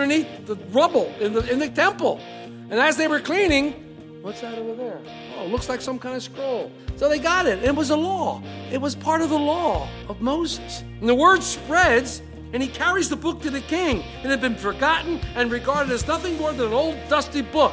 Underneath 0.00 0.46
the 0.46 0.56
rubble 0.70 1.12
in 1.20 1.32
the, 1.32 1.50
in 1.52 1.58
the 1.58 1.68
temple. 1.68 2.20
And 2.70 2.74
as 2.74 2.96
they 2.96 3.08
were 3.08 3.20
cleaning, 3.20 3.72
what's 4.22 4.40
that 4.40 4.58
over 4.58 4.74
there? 4.74 5.00
Oh, 5.36 5.46
looks 5.46 5.68
like 5.68 5.80
some 5.80 5.98
kind 5.98 6.16
of 6.16 6.22
scroll. 6.22 6.72
So 6.96 7.08
they 7.08 7.18
got 7.18 7.46
it. 7.46 7.62
It 7.62 7.74
was 7.74 7.90
a 7.90 7.96
law, 7.96 8.42
it 8.70 8.80
was 8.80 8.94
part 8.94 9.20
of 9.20 9.30
the 9.30 9.38
law 9.38 9.88
of 10.08 10.20
Moses. 10.20 10.82
And 11.00 11.08
the 11.08 11.14
word 11.14 11.42
spreads, 11.42 12.22
and 12.52 12.62
he 12.62 12.68
carries 12.68 13.08
the 13.08 13.16
book 13.16 13.42
to 13.42 13.50
the 13.50 13.60
king. 13.60 13.98
It 14.22 14.30
had 14.30 14.40
been 14.40 14.56
forgotten 14.56 15.20
and 15.34 15.50
regarded 15.50 15.92
as 15.92 16.06
nothing 16.06 16.38
more 16.38 16.52
than 16.52 16.68
an 16.68 16.72
old 16.72 16.96
dusty 17.08 17.42
book. 17.42 17.72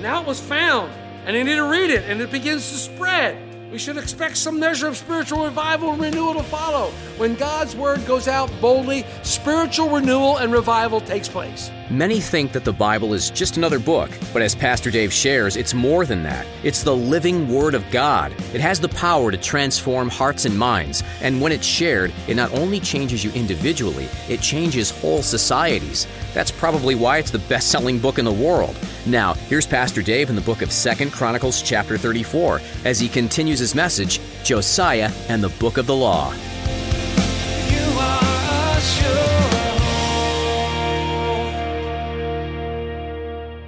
Now 0.00 0.22
it 0.22 0.26
was 0.26 0.40
found, 0.40 0.90
and 1.26 1.36
they 1.36 1.42
needed 1.42 1.56
to 1.56 1.64
read 1.68 1.90
it, 1.90 2.04
and 2.08 2.20
it 2.20 2.30
begins 2.30 2.70
to 2.70 2.76
spread. 2.76 3.51
We 3.72 3.78
should 3.78 3.96
expect 3.96 4.36
some 4.36 4.60
measure 4.60 4.86
of 4.86 4.98
spiritual 4.98 5.46
revival 5.46 5.92
and 5.92 6.02
renewal 6.02 6.34
to 6.34 6.42
follow. 6.42 6.90
When 7.16 7.34
God's 7.36 7.74
word 7.74 8.04
goes 8.06 8.28
out 8.28 8.52
boldly, 8.60 9.06
spiritual 9.22 9.88
renewal 9.88 10.36
and 10.36 10.52
revival 10.52 11.00
takes 11.00 11.26
place. 11.26 11.70
Many 11.92 12.20
think 12.20 12.52
that 12.52 12.64
the 12.64 12.72
Bible 12.72 13.12
is 13.12 13.28
just 13.28 13.58
another 13.58 13.78
book, 13.78 14.10
but 14.32 14.40
as 14.40 14.54
Pastor 14.54 14.90
Dave 14.90 15.12
shares, 15.12 15.58
it's 15.58 15.74
more 15.74 16.06
than 16.06 16.22
that. 16.22 16.46
It's 16.62 16.82
the 16.82 16.96
living 16.96 17.52
Word 17.52 17.74
of 17.74 17.84
God. 17.90 18.32
It 18.54 18.62
has 18.62 18.80
the 18.80 18.88
power 18.88 19.30
to 19.30 19.36
transform 19.36 20.08
hearts 20.08 20.46
and 20.46 20.58
minds, 20.58 21.02
and 21.20 21.38
when 21.38 21.52
it's 21.52 21.66
shared, 21.66 22.10
it 22.28 22.34
not 22.34 22.50
only 22.54 22.80
changes 22.80 23.22
you 23.22 23.30
individually, 23.32 24.08
it 24.26 24.40
changes 24.40 24.90
whole 24.90 25.20
societies. 25.20 26.06
That's 26.32 26.50
probably 26.50 26.94
why 26.94 27.18
it's 27.18 27.30
the 27.30 27.40
best 27.40 27.70
selling 27.70 27.98
book 27.98 28.18
in 28.18 28.24
the 28.24 28.32
world. 28.32 28.74
Now, 29.04 29.34
here's 29.34 29.66
Pastor 29.66 30.00
Dave 30.00 30.30
in 30.30 30.34
the 30.34 30.40
book 30.40 30.62
of 30.62 30.70
2nd 30.70 31.12
Chronicles, 31.12 31.60
chapter 31.60 31.98
34, 31.98 32.62
as 32.86 33.00
he 33.00 33.08
continues 33.10 33.58
his 33.58 33.74
message 33.74 34.18
Josiah 34.44 35.12
and 35.28 35.44
the 35.44 35.50
Book 35.60 35.76
of 35.76 35.86
the 35.86 35.94
Law. 35.94 36.32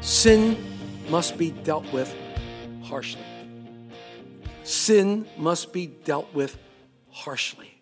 Sin 0.05 0.63
must 1.09 1.39
be 1.39 1.51
dealt 1.51 1.91
with 1.91 2.15
harshly. 2.83 3.25
Sin 4.63 5.27
must 5.39 5.73
be 5.73 5.87
dealt 5.87 6.35
with 6.35 6.59
harshly. 7.11 7.81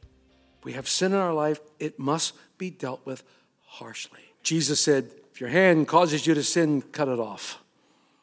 We 0.63 0.75
have 0.75 0.89
sin 0.89 1.11
in 1.11 1.19
our 1.19 1.35
life, 1.35 1.59
it 1.81 1.99
must 1.99 2.35
be 2.59 2.71
dealt 2.71 3.05
with 3.05 3.25
harshly. 3.67 4.21
Jesus 4.45 4.81
said, 4.81 5.11
if 5.33 5.41
your 5.41 5.51
hand 5.51 5.89
causes 5.89 6.25
you 6.25 6.35
to 6.35 6.45
sin, 6.45 6.83
cut 6.83 7.09
it 7.09 7.19
off. 7.19 7.61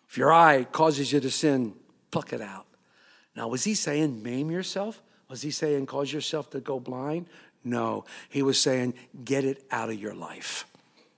If 0.07 0.17
your 0.17 0.31
eye 0.31 0.63
causes 0.71 1.11
you 1.11 1.19
to 1.19 1.29
sin, 1.29 1.73
pluck 2.09 2.31
it 2.31 2.41
out. 2.41 2.67
Now, 3.35 3.49
was 3.49 3.65
he 3.65 3.75
saying 3.75 4.23
maim 4.23 4.49
yourself? 4.49 5.01
Was 5.27 5.41
he 5.41 5.51
saying 5.51 5.87
cause 5.87 6.13
yourself 6.13 6.49
to 6.51 6.61
go 6.61 6.79
blind? 6.79 7.27
No. 7.65 8.05
He 8.29 8.43
was 8.43 8.61
saying 8.61 8.93
get 9.25 9.43
it 9.43 9.61
out 9.69 9.89
of 9.89 9.99
your 9.99 10.15
life. 10.15 10.65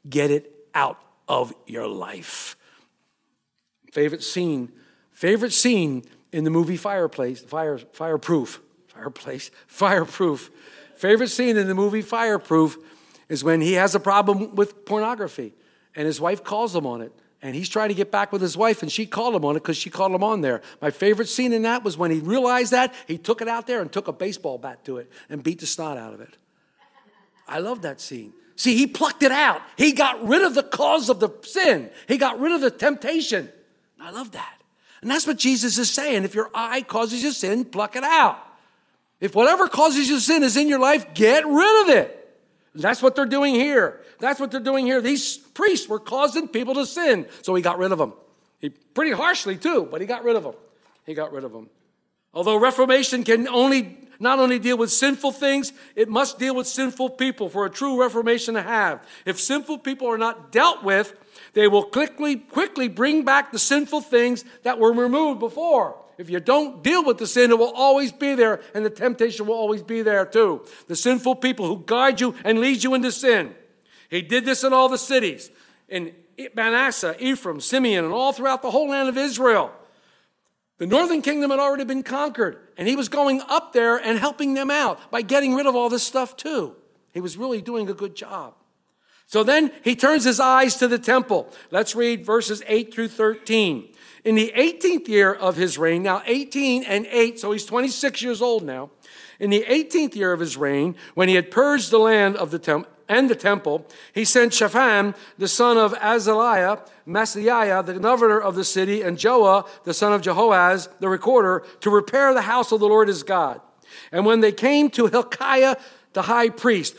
Get 0.09 0.31
it 0.31 0.51
out 0.73 0.99
of 1.27 1.53
your 1.67 1.87
life. 1.87 2.55
Favorite 3.91 4.23
scene, 4.23 4.71
favorite 5.11 5.53
scene 5.53 6.03
in 6.31 6.45
the 6.45 6.49
movie 6.49 6.77
Fireplace, 6.77 7.41
Fire, 7.41 7.77
Fireproof, 7.77 8.61
Fireplace, 8.87 9.51
Fireproof. 9.67 10.49
Favorite 10.95 11.29
scene 11.29 11.57
in 11.57 11.67
the 11.67 11.75
movie 11.75 12.01
Fireproof 12.01 12.77
is 13.27 13.43
when 13.43 13.61
he 13.61 13.73
has 13.73 13.93
a 13.93 13.99
problem 13.99 14.55
with 14.55 14.85
pornography 14.85 15.53
and 15.95 16.05
his 16.05 16.21
wife 16.21 16.43
calls 16.43 16.75
him 16.75 16.85
on 16.85 17.01
it. 17.01 17.11
And 17.43 17.55
he's 17.55 17.69
trying 17.69 17.89
to 17.89 17.95
get 17.95 18.11
back 18.11 18.31
with 18.31 18.39
his 18.39 18.55
wife, 18.55 18.83
and 18.83 18.91
she 18.91 19.07
called 19.07 19.33
him 19.33 19.43
on 19.43 19.55
it 19.55 19.63
because 19.63 19.75
she 19.75 19.89
called 19.89 20.11
him 20.11 20.23
on 20.23 20.41
there. 20.41 20.61
My 20.79 20.91
favorite 20.91 21.27
scene 21.27 21.53
in 21.53 21.63
that 21.63 21.83
was 21.83 21.97
when 21.97 22.11
he 22.11 22.19
realized 22.19 22.71
that, 22.71 22.93
he 23.07 23.17
took 23.17 23.41
it 23.41 23.47
out 23.47 23.65
there 23.65 23.81
and 23.81 23.91
took 23.91 24.07
a 24.07 24.13
baseball 24.13 24.59
bat 24.59 24.85
to 24.85 24.97
it 24.97 25.11
and 25.27 25.41
beat 25.41 25.59
the 25.59 25.65
snot 25.65 25.97
out 25.97 26.13
of 26.13 26.21
it. 26.21 26.37
I 27.47 27.57
love 27.57 27.81
that 27.81 27.99
scene. 27.99 28.33
See, 28.55 28.77
he 28.77 28.85
plucked 28.85 29.23
it 29.23 29.31
out. 29.31 29.63
He 29.75 29.91
got 29.91 30.23
rid 30.23 30.43
of 30.43 30.53
the 30.53 30.61
cause 30.61 31.09
of 31.09 31.19
the 31.19 31.31
sin, 31.41 31.89
he 32.07 32.19
got 32.19 32.39
rid 32.39 32.51
of 32.51 32.61
the 32.61 32.69
temptation. 32.69 33.49
I 34.01 34.11
love 34.11 34.31
that. 34.31 34.57
And 35.01 35.09
that's 35.09 35.25
what 35.25 35.37
Jesus 35.37 35.77
is 35.77 35.91
saying. 35.91 36.23
If 36.23 36.35
your 36.35 36.49
eye 36.53 36.81
causes 36.81 37.23
you 37.23 37.31
sin, 37.31 37.65
pluck 37.65 37.95
it 37.95 38.03
out. 38.03 38.37
If 39.19 39.35
whatever 39.35 39.67
causes 39.67 40.09
you 40.09 40.19
sin 40.19 40.43
is 40.43 40.57
in 40.57 40.67
your 40.67 40.79
life, 40.79 41.13
get 41.13 41.45
rid 41.45 41.83
of 41.83 41.89
it. 41.95 42.17
That's 42.73 43.01
what 43.01 43.15
they're 43.15 43.25
doing 43.25 43.55
here. 43.55 44.01
That's 44.19 44.39
what 44.39 44.51
they're 44.51 44.59
doing 44.59 44.85
here. 44.85 45.01
These 45.01 45.37
priests 45.37 45.87
were 45.87 45.99
causing 45.99 46.47
people 46.47 46.73
to 46.75 46.85
sin, 46.85 47.27
so 47.41 47.53
he 47.53 47.61
got 47.61 47.77
rid 47.77 47.91
of 47.91 47.97
them. 47.97 48.13
He 48.59 48.69
pretty 48.69 49.11
harshly 49.11 49.57
too, 49.57 49.87
but 49.89 50.01
he 50.01 50.07
got 50.07 50.23
rid 50.23 50.35
of 50.35 50.43
them. 50.43 50.55
He 51.05 51.13
got 51.13 51.31
rid 51.33 51.43
of 51.43 51.51
them. 51.51 51.69
Although 52.33 52.57
reformation 52.57 53.23
can 53.23 53.47
only 53.47 53.97
not 54.21 54.37
only 54.37 54.59
deal 54.59 54.77
with 54.77 54.91
sinful 54.91 55.31
things, 55.31 55.73
it 55.95 56.07
must 56.07 56.37
deal 56.37 56.55
with 56.55 56.67
sinful 56.67 57.09
people 57.11 57.49
for 57.49 57.65
a 57.65 57.71
true 57.71 57.99
reformation 57.99 58.53
to 58.53 58.61
have. 58.61 59.03
If 59.25 59.39
sinful 59.39 59.79
people 59.79 60.07
are 60.07 60.17
not 60.17 60.51
dealt 60.51 60.83
with, 60.83 61.15
they 61.53 61.67
will 61.67 61.83
quickly 61.83 62.35
quickly 62.35 62.87
bring 62.87 63.23
back 63.25 63.51
the 63.51 63.59
sinful 63.59 64.01
things 64.01 64.45
that 64.63 64.79
were 64.79 64.93
removed 64.93 65.39
before. 65.39 65.97
If 66.17 66.29
you 66.29 66.39
don't 66.39 66.83
deal 66.83 67.03
with 67.03 67.17
the 67.17 67.25
sin, 67.25 67.51
it 67.51 67.57
will 67.57 67.73
always 67.73 68.11
be 68.11 68.35
there, 68.35 68.61
and 68.75 68.85
the 68.85 68.89
temptation 68.89 69.47
will 69.47 69.55
always 69.55 69.81
be 69.81 70.01
there 70.01 70.25
too. 70.25 70.65
The 70.87 70.95
sinful 70.95 71.37
people 71.37 71.67
who 71.67 71.83
guide 71.85 72.21
you 72.21 72.35
and 72.43 72.59
lead 72.59 72.83
you 72.83 72.93
into 72.93 73.11
sin. 73.11 73.55
He 74.09 74.21
did 74.21 74.45
this 74.45 74.63
in 74.63 74.71
all 74.71 74.87
the 74.87 74.97
cities, 74.97 75.49
in 75.89 76.13
Manasseh, 76.53 77.15
Ephraim, 77.19 77.59
Simeon, 77.59 78.05
and 78.05 78.13
all 78.13 78.33
throughout 78.33 78.61
the 78.61 78.71
whole 78.71 78.89
land 78.89 79.09
of 79.09 79.17
Israel. 79.17 79.71
The 80.77 80.87
northern 80.87 81.21
kingdom 81.21 81.51
had 81.51 81.59
already 81.59 81.85
been 81.85 82.03
conquered, 82.03 82.57
and 82.77 82.87
he 82.87 82.95
was 82.95 83.07
going 83.07 83.41
up 83.47 83.73
there 83.73 83.97
and 83.97 84.19
helping 84.19 84.53
them 84.53 84.71
out 84.71 84.99
by 85.11 85.21
getting 85.21 85.55
rid 85.55 85.65
of 85.65 85.75
all 85.75 85.89
this 85.89 86.03
stuff 86.03 86.35
too. 86.35 86.75
He 87.13 87.19
was 87.19 87.37
really 87.37 87.61
doing 87.61 87.89
a 87.89 87.93
good 87.93 88.15
job. 88.15 88.55
So 89.31 89.43
then 89.45 89.71
he 89.81 89.95
turns 89.95 90.25
his 90.25 90.41
eyes 90.41 90.75
to 90.75 90.89
the 90.89 90.99
temple. 90.99 91.49
Let's 91.71 91.95
read 91.95 92.25
verses 92.25 92.61
8 92.67 92.93
through 92.93 93.07
13. 93.07 93.87
In 94.25 94.35
the 94.35 94.51
18th 94.57 95.07
year 95.07 95.33
of 95.33 95.55
his 95.55 95.77
reign, 95.77 96.03
now 96.03 96.21
18 96.25 96.83
and 96.83 97.07
8, 97.09 97.39
so 97.39 97.53
he's 97.53 97.65
26 97.65 98.21
years 98.21 98.41
old 98.41 98.61
now. 98.61 98.89
In 99.39 99.49
the 99.49 99.63
18th 99.69 100.15
year 100.15 100.33
of 100.33 100.41
his 100.41 100.57
reign, 100.57 100.97
when 101.13 101.29
he 101.29 101.35
had 101.35 101.49
purged 101.49 101.91
the 101.91 101.97
land 101.97 102.35
of 102.35 102.51
the 102.51 102.59
temple, 102.59 102.91
and 103.07 103.29
the 103.29 103.35
temple, 103.35 103.87
he 104.13 104.25
sent 104.25 104.53
Shaphan, 104.53 105.15
the 105.37 105.47
son 105.47 105.77
of 105.77 105.93
Azaliah, 105.93 106.85
Maaseiah, 107.07 107.85
the 107.85 107.99
governor 107.99 108.39
of 108.39 108.55
the 108.55 108.65
city, 108.65 109.01
and 109.01 109.17
Joah, 109.17 109.65
the 109.85 109.93
son 109.93 110.11
of 110.11 110.21
Jehoaz, 110.21 110.89
the 110.99 111.07
recorder, 111.07 111.63
to 111.79 111.89
repair 111.89 112.33
the 112.33 112.41
house 112.41 112.73
of 112.73 112.81
the 112.81 112.87
Lord 112.87 113.07
his 113.07 113.23
God. 113.23 113.61
And 114.11 114.25
when 114.25 114.41
they 114.41 114.51
came 114.51 114.89
to 114.89 115.07
Hilkiah, 115.07 115.77
the 116.11 116.23
high 116.23 116.49
priest, 116.49 116.95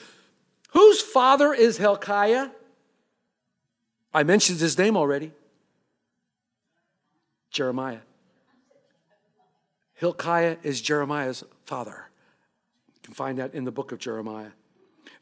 whose 0.73 1.01
father 1.01 1.53
is 1.53 1.79
Hilkiah? 1.79 2.51
I 4.15 4.23
mentioned 4.23 4.61
his 4.61 4.77
name 4.77 4.97
already 4.97 5.33
Jeremiah. 7.51 8.01
Hilkiah 9.95 10.57
is 10.63 10.81
Jeremiah's 10.81 11.45
father. 11.65 12.09
You 12.95 13.01
can 13.03 13.15
find 13.15 13.39
that 13.39 13.55
in 13.55 13.65
the 13.65 13.71
book 13.71 13.93
of 13.93 13.99
Jeremiah. 13.99 14.51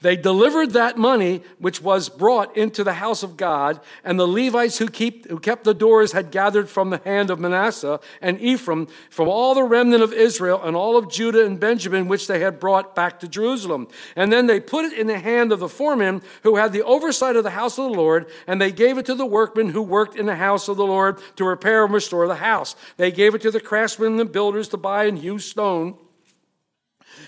They 0.03 0.17
delivered 0.17 0.71
that 0.71 0.97
money 0.97 1.43
which 1.59 1.83
was 1.83 2.09
brought 2.09 2.57
into 2.57 2.83
the 2.83 2.95
house 2.95 3.23
of 3.23 3.37
God, 3.37 3.81
and 4.03 4.19
the 4.19 4.27
Levites 4.27 4.79
who, 4.79 4.89
keep, 4.89 5.29
who 5.29 5.39
kept 5.39 5.65
the 5.65 5.75
doors 5.75 6.13
had 6.13 6.31
gathered 6.31 6.71
from 6.71 6.89
the 6.89 7.03
hand 7.05 7.29
of 7.29 7.39
Manasseh 7.39 8.01
and 8.23 8.41
Ephraim, 8.41 8.89
from 9.11 9.29
all 9.29 9.55
the 9.55 9.63
remnant 9.63 10.03
of 10.03 10.15
Israel 10.15 10.63
and 10.63 10.75
all 10.75 10.97
of 10.97 11.11
Judah 11.11 11.45
and 11.45 11.61
Benjamin, 11.61 12.09
which 12.09 12.29
they 12.29 12.41
had 12.41 12.59
brought 12.59 12.95
back 12.95 13.21
to 13.21 13.29
Jerusalem. 13.29 13.89
And 14.17 14.33
then 14.33 14.47
they 14.47 14.59
put 14.59 14.87
it 14.87 14.99
in 14.99 15.07
the 15.07 15.19
hand 15.19 15.53
of 15.53 15.61
the 15.61 15.69
foreman 15.69 16.23
who 16.45 16.57
had 16.57 16.73
the 16.73 16.83
oversight 16.83 17.37
of 17.37 17.45
the 17.45 17.51
house 17.51 17.77
of 17.77 17.91
the 17.91 17.99
Lord, 17.99 18.27
and 18.47 18.59
they 18.59 18.73
gave 18.73 18.97
it 18.97 19.05
to 19.07 19.15
the 19.15 19.27
workmen 19.27 19.69
who 19.69 19.83
worked 19.83 20.17
in 20.17 20.25
the 20.25 20.37
house 20.37 20.69
of 20.69 20.79
the 20.79 20.87
Lord 20.87 21.19
to 21.37 21.45
repair 21.45 21.85
and 21.85 21.93
restore 21.93 22.27
the 22.27 22.37
house. 22.37 22.75
They 22.97 23.11
gave 23.13 23.35
it 23.35 23.43
to 23.43 23.51
the 23.51 23.61
craftsmen 23.61 24.13
and 24.13 24.21
the 24.21 24.25
builders 24.25 24.69
to 24.69 24.79
buy 24.79 25.05
and 25.05 25.19
hew 25.19 25.39
stone 25.39 25.99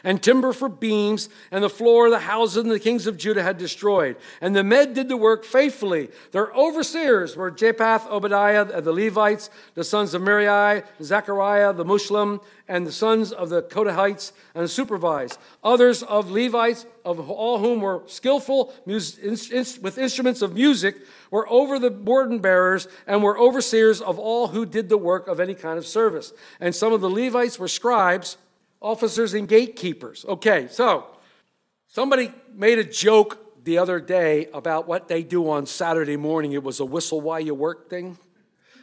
and 0.04 0.22
timber 0.22 0.52
for 0.52 0.68
beams, 0.68 1.28
and 1.50 1.62
the 1.62 1.70
floor 1.70 2.06
of 2.06 2.12
the 2.12 2.18
houses 2.18 2.64
the 2.64 2.80
kings 2.80 3.06
of 3.06 3.16
Judah 3.16 3.42
had 3.42 3.58
destroyed. 3.58 4.16
And 4.40 4.54
the 4.54 4.64
men 4.64 4.92
did 4.92 5.08
the 5.08 5.16
work 5.16 5.44
faithfully. 5.44 6.10
Their 6.32 6.52
overseers 6.52 7.36
were 7.36 7.50
Japheth, 7.50 8.06
Obadiah, 8.08 8.80
the 8.80 8.92
Levites, 8.92 9.50
the 9.74 9.84
sons 9.84 10.14
of 10.14 10.22
Merari, 10.22 10.82
Zechariah, 11.02 11.72
the 11.72 11.84
Meshullam, 11.84 12.42
and 12.68 12.86
the 12.86 12.92
sons 12.92 13.32
of 13.32 13.50
the 13.50 13.62
Kohathites, 13.62 14.32
and 14.54 14.68
supervised. 14.70 15.38
Others 15.62 16.02
of 16.04 16.30
Levites, 16.30 16.86
of 17.04 17.28
all 17.28 17.58
whom 17.58 17.80
were 17.80 18.02
skillful 18.06 18.72
with 18.86 19.98
instruments 19.98 20.42
of 20.42 20.54
music, 20.54 20.96
were 21.30 21.48
over 21.50 21.78
the 21.78 21.90
burden 21.90 22.38
bearers 22.38 22.88
and 23.06 23.22
were 23.22 23.38
overseers 23.38 24.00
of 24.00 24.18
all 24.18 24.48
who 24.48 24.64
did 24.64 24.88
the 24.88 24.98
work 24.98 25.28
of 25.28 25.40
any 25.40 25.54
kind 25.54 25.78
of 25.78 25.86
service. 25.86 26.32
And 26.60 26.74
some 26.74 26.92
of 26.92 27.00
the 27.00 27.10
Levites 27.10 27.58
were 27.58 27.68
scribes 27.68 28.36
officers 28.82 29.32
and 29.32 29.48
gatekeepers. 29.48 30.24
Okay, 30.28 30.68
so 30.68 31.06
somebody 31.86 32.32
made 32.52 32.78
a 32.78 32.84
joke 32.84 33.64
the 33.64 33.78
other 33.78 34.00
day 34.00 34.48
about 34.52 34.88
what 34.88 35.08
they 35.08 35.22
do 35.22 35.48
on 35.48 35.66
Saturday 35.66 36.16
morning. 36.16 36.52
It 36.52 36.64
was 36.64 36.80
a 36.80 36.84
whistle 36.84 37.20
while 37.20 37.40
you 37.40 37.54
work 37.54 37.88
thing. 37.88 38.18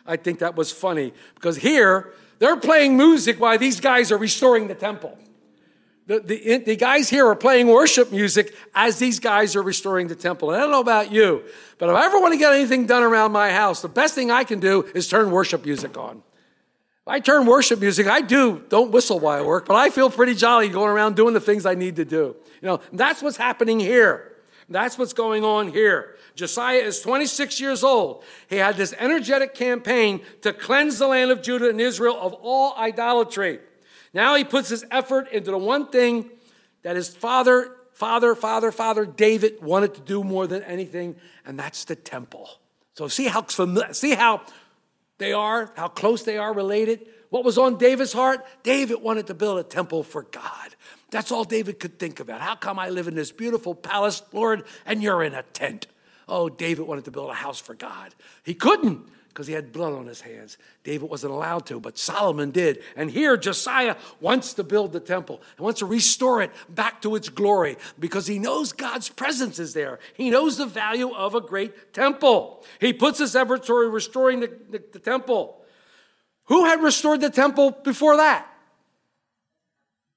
I 0.05 0.15
think 0.15 0.39
that 0.39 0.55
was 0.55 0.71
funny 0.71 1.13
because 1.35 1.57
here 1.57 2.13
they're 2.39 2.57
playing 2.57 2.97
music 2.97 3.39
while 3.39 3.57
these 3.57 3.79
guys 3.79 4.11
are 4.11 4.17
restoring 4.17 4.67
the 4.67 4.75
temple. 4.75 5.17
The, 6.07 6.19
the, 6.21 6.57
the 6.57 6.75
guys 6.75 7.07
here 7.07 7.27
are 7.27 7.35
playing 7.35 7.67
worship 7.67 8.11
music 8.11 8.55
as 8.73 8.97
these 8.97 9.19
guys 9.19 9.55
are 9.55 9.61
restoring 9.61 10.07
the 10.07 10.15
temple. 10.15 10.49
And 10.49 10.57
I 10.57 10.63
don't 10.63 10.71
know 10.71 10.79
about 10.79 11.11
you, 11.11 11.43
but 11.77 11.89
if 11.89 11.95
I 11.95 12.05
ever 12.05 12.19
want 12.19 12.33
to 12.33 12.39
get 12.39 12.51
anything 12.51 12.87
done 12.87 13.03
around 13.03 13.31
my 13.31 13.51
house, 13.51 13.83
the 13.83 13.89
best 13.89 14.15
thing 14.15 14.31
I 14.31 14.43
can 14.43 14.59
do 14.59 14.89
is 14.95 15.07
turn 15.07 15.29
worship 15.29 15.65
music 15.65 15.97
on. 15.97 16.23
I 17.09 17.19
turn 17.19 17.45
worship 17.45 17.79
music. 17.79 18.07
I 18.07 18.21
do, 18.21 18.63
don't 18.69 18.91
whistle 18.91 19.19
while 19.19 19.39
I 19.39 19.41
work, 19.41 19.65
but 19.65 19.75
I 19.75 19.89
feel 19.89 20.09
pretty 20.09 20.35
jolly 20.35 20.69
going 20.69 20.91
around 20.91 21.15
doing 21.15 21.33
the 21.33 21.41
things 21.41 21.65
I 21.65 21.73
need 21.73 21.95
to 21.95 22.05
do. 22.05 22.35
You 22.61 22.67
know, 22.67 22.79
that's 22.93 23.21
what's 23.21 23.37
happening 23.37 23.79
here. 23.79 24.35
That's 24.69 24.97
what's 24.97 25.13
going 25.13 25.43
on 25.43 25.69
here. 25.69 26.15
Josiah 26.35 26.77
is 26.77 27.01
26 27.01 27.59
years 27.59 27.83
old. 27.83 28.23
He 28.47 28.57
had 28.57 28.77
this 28.77 28.93
energetic 28.99 29.55
campaign 29.55 30.21
to 30.41 30.53
cleanse 30.53 30.99
the 30.99 31.07
land 31.07 31.31
of 31.31 31.41
Judah 31.41 31.69
and 31.69 31.81
Israel 31.81 32.17
of 32.19 32.33
all 32.33 32.75
idolatry. 32.77 33.59
Now 34.13 34.35
he 34.35 34.43
puts 34.43 34.69
his 34.69 34.85
effort 34.91 35.29
into 35.31 35.51
the 35.51 35.57
one 35.57 35.87
thing 35.87 36.29
that 36.83 36.95
his 36.95 37.09
father, 37.09 37.75
father, 37.93 38.35
father, 38.35 38.71
father 38.71 39.05
David 39.05 39.61
wanted 39.61 39.95
to 39.95 40.01
do 40.01 40.23
more 40.23 40.45
than 40.45 40.63
anything, 40.63 41.15
and 41.45 41.57
that's 41.57 41.85
the 41.85 41.95
temple. 41.95 42.49
So 42.93 43.07
see 43.07 43.27
how 43.27 43.45
see 43.91 44.13
how 44.13 44.41
they 45.19 45.33
are, 45.33 45.71
how 45.75 45.87
close 45.87 46.23
they 46.23 46.37
are 46.37 46.53
related. 46.53 47.07
What 47.29 47.43
was 47.45 47.59
on 47.59 47.77
David's 47.77 48.13
heart? 48.13 48.43
David 48.63 49.01
wanted 49.01 49.27
to 49.27 49.35
build 49.35 49.59
a 49.59 49.63
temple 49.63 50.01
for 50.01 50.23
God. 50.23 50.75
That's 51.11 51.31
all 51.31 51.43
David 51.43 51.79
could 51.79 51.99
think 51.99 52.19
about. 52.19 52.41
How 52.41 52.55
come 52.55 52.79
I 52.79 52.89
live 52.89 53.07
in 53.07 53.15
this 53.15 53.31
beautiful 53.31 53.75
palace, 53.75 54.23
Lord, 54.33 54.63
and 54.85 55.03
you're 55.03 55.23
in 55.23 55.35
a 55.35 55.43
tent? 55.43 55.87
Oh, 56.27 56.49
David 56.49 56.87
wanted 56.87 57.05
to 57.05 57.11
build 57.11 57.29
a 57.29 57.35
house 57.35 57.59
for 57.59 57.75
God. 57.75 58.15
He 58.43 58.53
couldn't 58.53 59.07
because 59.39 59.47
he 59.47 59.53
had 59.53 59.71
blood 59.71 59.93
on 59.93 60.05
his 60.05 60.19
hands. 60.19 60.57
David 60.83 61.09
wasn't 61.09 61.31
allowed 61.31 61.65
to, 61.67 61.79
but 61.79 61.97
Solomon 61.97 62.51
did. 62.51 62.83
And 62.97 63.09
here, 63.09 63.37
Josiah 63.37 63.95
wants 64.19 64.53
to 64.55 64.65
build 64.65 64.91
the 64.91 64.99
temple 64.99 65.41
and 65.55 65.63
wants 65.63 65.79
to 65.79 65.85
restore 65.85 66.41
it 66.41 66.51
back 66.67 67.01
to 67.03 67.15
its 67.15 67.29
glory 67.29 67.77
because 67.97 68.27
he 68.27 68.37
knows 68.37 68.73
God's 68.73 69.07
presence 69.07 69.57
is 69.57 69.73
there. 69.73 69.99
He 70.13 70.29
knows 70.29 70.57
the 70.57 70.65
value 70.65 71.13
of 71.15 71.35
a 71.35 71.39
great 71.39 71.93
temple. 71.93 72.65
He 72.81 72.91
puts 72.91 73.19
his 73.19 73.33
effort 73.33 73.63
toward 73.63 73.93
restoring 73.93 74.41
the, 74.41 74.51
the, 74.71 74.83
the 74.91 74.99
temple. 74.99 75.61
Who 76.47 76.65
had 76.65 76.83
restored 76.83 77.21
the 77.21 77.29
temple 77.29 77.71
before 77.71 78.17
that? 78.17 78.45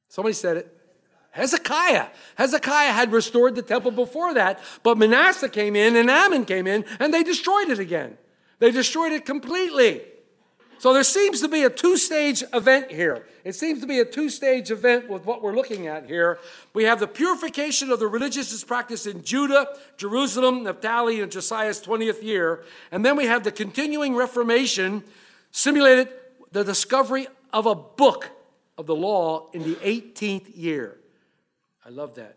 Somebody 0.08 0.34
said 0.34 0.56
it. 0.56 0.76
Hezekiah. 1.30 2.08
Hezekiah 2.34 2.90
had 2.90 3.12
restored 3.12 3.54
the 3.54 3.62
temple 3.62 3.92
before 3.92 4.34
that, 4.34 4.58
but 4.82 4.98
Manasseh 4.98 5.48
came 5.48 5.76
in 5.76 5.94
and 5.94 6.10
Ammon 6.10 6.44
came 6.44 6.66
in 6.66 6.84
and 6.98 7.14
they 7.14 7.22
destroyed 7.22 7.68
it 7.68 7.78
again. 7.78 8.18
They 8.62 8.70
destroyed 8.70 9.10
it 9.10 9.24
completely. 9.24 10.02
So 10.78 10.92
there 10.92 11.02
seems 11.02 11.40
to 11.40 11.48
be 11.48 11.64
a 11.64 11.68
two 11.68 11.96
stage 11.96 12.44
event 12.54 12.92
here. 12.92 13.26
It 13.42 13.56
seems 13.56 13.80
to 13.80 13.88
be 13.88 13.98
a 13.98 14.04
two 14.04 14.30
stage 14.30 14.70
event 14.70 15.08
with 15.08 15.26
what 15.26 15.42
we're 15.42 15.56
looking 15.56 15.88
at 15.88 16.06
here. 16.06 16.38
We 16.72 16.84
have 16.84 17.00
the 17.00 17.08
purification 17.08 17.90
of 17.90 17.98
the 17.98 18.06
religious 18.06 18.62
practice 18.62 19.04
in 19.04 19.24
Judah, 19.24 19.66
Jerusalem, 19.96 20.62
Naphtali, 20.62 21.20
and 21.20 21.32
Josiah's 21.32 21.82
20th 21.84 22.22
year. 22.22 22.62
And 22.92 23.04
then 23.04 23.16
we 23.16 23.26
have 23.26 23.42
the 23.42 23.50
continuing 23.50 24.14
Reformation, 24.14 25.02
simulated 25.50 26.10
the 26.52 26.62
discovery 26.62 27.26
of 27.52 27.66
a 27.66 27.74
book 27.74 28.30
of 28.78 28.86
the 28.86 28.94
law 28.94 29.50
in 29.52 29.64
the 29.64 29.74
18th 29.74 30.56
year. 30.56 31.00
I 31.84 31.88
love 31.88 32.14
that. 32.14 32.36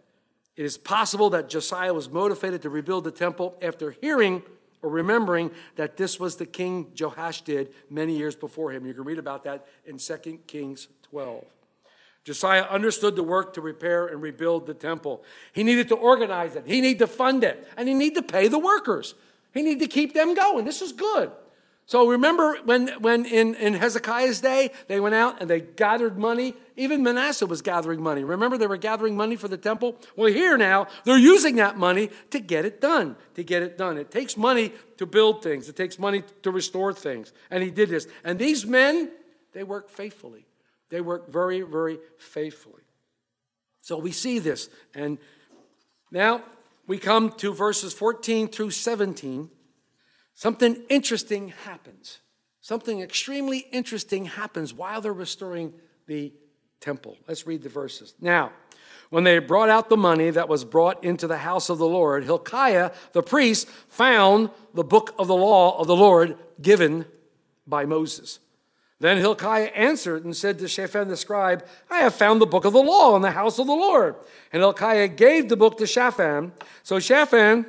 It 0.55 0.65
is 0.65 0.75
possible 0.75 1.29
that 1.29 1.49
Josiah 1.49 1.93
was 1.93 2.09
motivated 2.09 2.63
to 2.63 2.71
rebuild 2.71 3.03
the 3.03 3.11
temple 3.11 3.55
after 3.61 3.91
hearing 3.91 4.41
or 4.85 4.91
remembering 4.91 5.49
that 5.77 5.97
this 5.97 6.19
was 6.19 6.35
the 6.35 6.45
king 6.45 6.91
Joash 6.97 7.41
did 7.41 7.73
many 7.89 8.15
years 8.15 8.35
before 8.35 8.71
him. 8.71 8.85
You 8.85 8.93
can 8.93 9.03
read 9.03 9.17
about 9.17 9.43
that 9.45 9.65
in 9.87 9.97
2 9.97 10.15
Kings 10.45 10.87
12. 11.09 11.43
Josiah 12.23 12.63
understood 12.63 13.15
the 13.15 13.23
work 13.23 13.55
to 13.55 13.61
repair 13.61 14.05
and 14.05 14.21
rebuild 14.21 14.67
the 14.67 14.75
temple. 14.75 15.23
He 15.53 15.63
needed 15.63 15.89
to 15.89 15.95
organize 15.95 16.55
it, 16.55 16.67
he 16.67 16.81
needed 16.81 16.99
to 16.99 17.07
fund 17.07 17.43
it, 17.43 17.67
and 17.75 17.87
he 17.87 17.95
needed 17.95 18.27
to 18.27 18.33
pay 18.33 18.47
the 18.47 18.59
workers. 18.59 19.15
He 19.55 19.63
needed 19.63 19.79
to 19.79 19.87
keep 19.87 20.13
them 20.13 20.35
going. 20.35 20.65
This 20.65 20.83
is 20.83 20.91
good. 20.91 21.31
So 21.87 22.07
remember 22.07 22.57
when, 22.65 22.87
when 22.99 23.25
in, 23.25 23.53
in 23.55 23.75
Hezekiah's 23.75 24.41
day, 24.41 24.71
they 24.87 24.99
went 24.99 25.13
out 25.13 25.39
and 25.39 25.47
they 25.47 25.61
gathered 25.61 26.17
money. 26.17 26.55
Even 26.75 27.03
Manasseh 27.03 27.45
was 27.45 27.61
gathering 27.61 28.01
money. 28.01 28.23
Remember 28.23 28.57
they 28.57 28.65
were 28.65 28.77
gathering 28.77 29.15
money 29.15 29.35
for 29.35 29.47
the 29.47 29.57
temple? 29.57 29.95
Well, 30.15 30.31
here 30.31 30.57
now, 30.57 30.87
they're 31.03 31.17
using 31.17 31.57
that 31.57 31.77
money 31.77 32.09
to 32.31 32.39
get 32.39 32.65
it 32.65 32.81
done, 32.81 33.15
to 33.35 33.43
get 33.43 33.61
it 33.61 33.77
done. 33.77 33.99
It 33.99 34.09
takes 34.09 34.35
money 34.35 34.73
to 34.97 35.05
build 35.05 35.43
things. 35.43 35.69
It 35.69 35.75
takes 35.75 35.99
money 35.99 36.23
to 36.41 36.49
restore 36.49 36.91
things. 36.91 37.31
And 37.51 37.61
he 37.61 37.69
did 37.69 37.89
this. 37.89 38.07
And 38.23 38.39
these 38.39 38.65
men, 38.65 39.11
they 39.53 39.63
work 39.63 39.91
faithfully. 39.91 40.47
They 40.89 41.01
work 41.01 41.31
very, 41.31 41.61
very 41.61 41.99
faithfully. 42.17 42.81
So 43.81 43.99
we 43.99 44.11
see 44.11 44.39
this. 44.39 44.69
And 44.95 45.19
now 46.09 46.41
we 46.87 46.97
come 46.97 47.31
to 47.33 47.53
verses 47.53 47.93
14 47.93 48.47
through 48.47 48.71
17 48.71 49.51
something 50.35 50.83
interesting 50.89 51.49
happens. 51.65 52.19
Something 52.61 53.01
extremely 53.01 53.59
interesting 53.71 54.25
happens 54.25 54.73
while 54.73 55.01
they're 55.01 55.13
restoring 55.13 55.73
the 56.07 56.31
temple. 56.79 57.17
Let's 57.27 57.47
read 57.47 57.63
the 57.63 57.69
verses. 57.69 58.13
Now, 58.21 58.51
when 59.09 59.23
they 59.23 59.39
brought 59.39 59.69
out 59.69 59.89
the 59.89 59.97
money 59.97 60.29
that 60.29 60.49
was 60.49 60.65
brought 60.65 61.03
into 61.03 61.27
the 61.27 61.37
house 61.37 61.69
of 61.69 61.77
the 61.77 61.87
Lord, 61.87 62.23
Hilkiah 62.23 62.91
the 63.13 63.23
priest 63.23 63.67
found 63.87 64.49
the 64.73 64.83
book 64.83 65.13
of 65.17 65.27
the 65.27 65.35
law 65.35 65.77
of 65.79 65.87
the 65.87 65.95
Lord 65.95 66.37
given 66.61 67.05
by 67.67 67.85
Moses. 67.85 68.39
Then 68.99 69.17
Hilkiah 69.17 69.71
answered 69.75 70.23
and 70.23 70.35
said 70.35 70.57
to 70.59 70.67
Shaphan 70.67 71.07
the 71.07 71.17
scribe, 71.17 71.65
I 71.89 71.99
have 71.99 72.15
found 72.15 72.41
the 72.41 72.45
book 72.45 72.65
of 72.65 72.73
the 72.73 72.81
law 72.81 73.15
in 73.15 73.21
the 73.21 73.31
house 73.31 73.59
of 73.59 73.67
the 73.67 73.73
Lord. 73.73 74.15
And 74.53 74.61
Hilkiah 74.61 75.09
gave 75.09 75.49
the 75.49 75.57
book 75.57 75.77
to 75.77 75.87
Shaphan. 75.87 76.53
So 76.81 76.99
Shaphan 76.99 77.65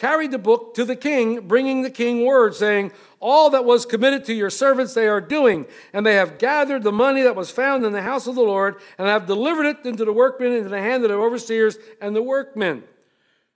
carried 0.00 0.30
the 0.30 0.38
book 0.38 0.72
to 0.72 0.86
the 0.86 0.96
king, 0.96 1.46
bringing 1.46 1.82
the 1.82 1.90
king 1.90 2.24
word, 2.24 2.54
saying, 2.54 2.90
All 3.20 3.50
that 3.50 3.66
was 3.66 3.84
committed 3.84 4.24
to 4.24 4.32
your 4.32 4.48
servants 4.48 4.94
they 4.94 5.06
are 5.06 5.20
doing, 5.20 5.66
and 5.92 6.06
they 6.06 6.14
have 6.14 6.38
gathered 6.38 6.84
the 6.84 6.90
money 6.90 7.20
that 7.20 7.36
was 7.36 7.50
found 7.50 7.84
in 7.84 7.92
the 7.92 8.00
house 8.00 8.26
of 8.26 8.34
the 8.34 8.40
Lord, 8.40 8.76
and 8.96 9.08
have 9.08 9.26
delivered 9.26 9.66
it 9.66 9.84
into 9.84 10.06
the 10.06 10.12
workmen, 10.12 10.52
into 10.52 10.70
the 10.70 10.80
hand 10.80 11.02
of 11.04 11.10
the 11.10 11.16
overseers 11.16 11.76
and 12.00 12.16
the 12.16 12.22
workmen. 12.22 12.82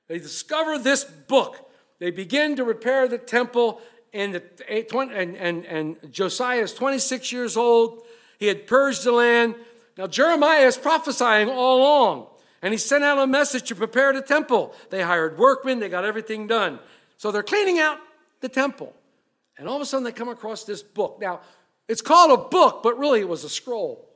They 0.07 0.19
discover 0.19 0.79
this 0.79 1.05
book. 1.05 1.71
They 1.99 2.11
begin 2.11 2.57
to 2.57 2.65
repair 2.65 3.09
the 3.09 3.17
temple, 3.17 3.81
and, 4.13 4.35
the, 4.35 4.43
eh, 4.69 4.85
and, 4.93 5.37
and, 5.37 5.65
and 5.65 6.13
Josiah 6.13 6.61
is 6.61 6.75
26 6.75 7.33
years 7.33 7.57
old. 7.57 8.03
He 8.39 8.49
had 8.49 8.67
purged 8.67 9.05
the 9.05 9.13
land. 9.13 9.55
Now, 9.97 10.09
Jeremiah 10.09 10.67
is 10.67 10.77
prophesying 10.77 11.49
all 11.49 11.79
along. 11.79 12.27
And 12.65 12.73
he 12.73 12.79
sent 12.79 13.05
out 13.05 13.19
a 13.19 13.27
message 13.27 13.69
to 13.69 13.75
prepare 13.75 14.15
the 14.15 14.23
temple. 14.23 14.75
They 14.89 15.03
hired 15.03 15.37
workmen, 15.37 15.81
they 15.81 15.91
got 15.91 16.07
everything 16.07 16.47
done. 16.47 16.79
So 17.19 17.31
they're 17.31 17.43
cleaning 17.43 17.79
out 17.79 17.99
the 18.41 18.49
temple. 18.49 18.95
And 19.59 19.69
all 19.69 19.77
of 19.77 19.83
a 19.83 19.85
sudden 19.85 20.03
they 20.03 20.13
come 20.13 20.31
across 20.31 20.65
this 20.65 20.83
book. 20.83 21.19
Now, 21.21 21.43
it's 21.89 22.01
called 22.01 22.31
a 22.31 22.49
book, 22.49 22.83
but 22.83 22.99
really 22.99 23.21
it 23.21 23.29
was 23.29 23.45
a 23.45 23.51
scroll. 23.51 24.09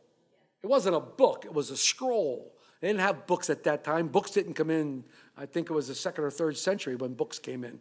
It 0.62 0.66
wasn't 0.66 0.96
a 0.96 1.00
book, 1.00 1.44
it 1.44 1.52
was 1.52 1.70
a 1.70 1.76
scroll. 1.76 2.54
They 2.80 2.88
didn't 2.88 3.00
have 3.00 3.26
books 3.26 3.50
at 3.50 3.64
that 3.64 3.84
time. 3.84 4.08
Books 4.08 4.30
didn't 4.30 4.54
come 4.54 4.70
in, 4.70 5.04
I 5.36 5.44
think 5.44 5.68
it 5.68 5.74
was 5.74 5.88
the 5.88 5.94
second 5.94 6.24
or 6.24 6.30
third 6.30 6.56
century 6.56 6.96
when 6.96 7.12
books 7.12 7.38
came 7.38 7.64
in 7.64 7.78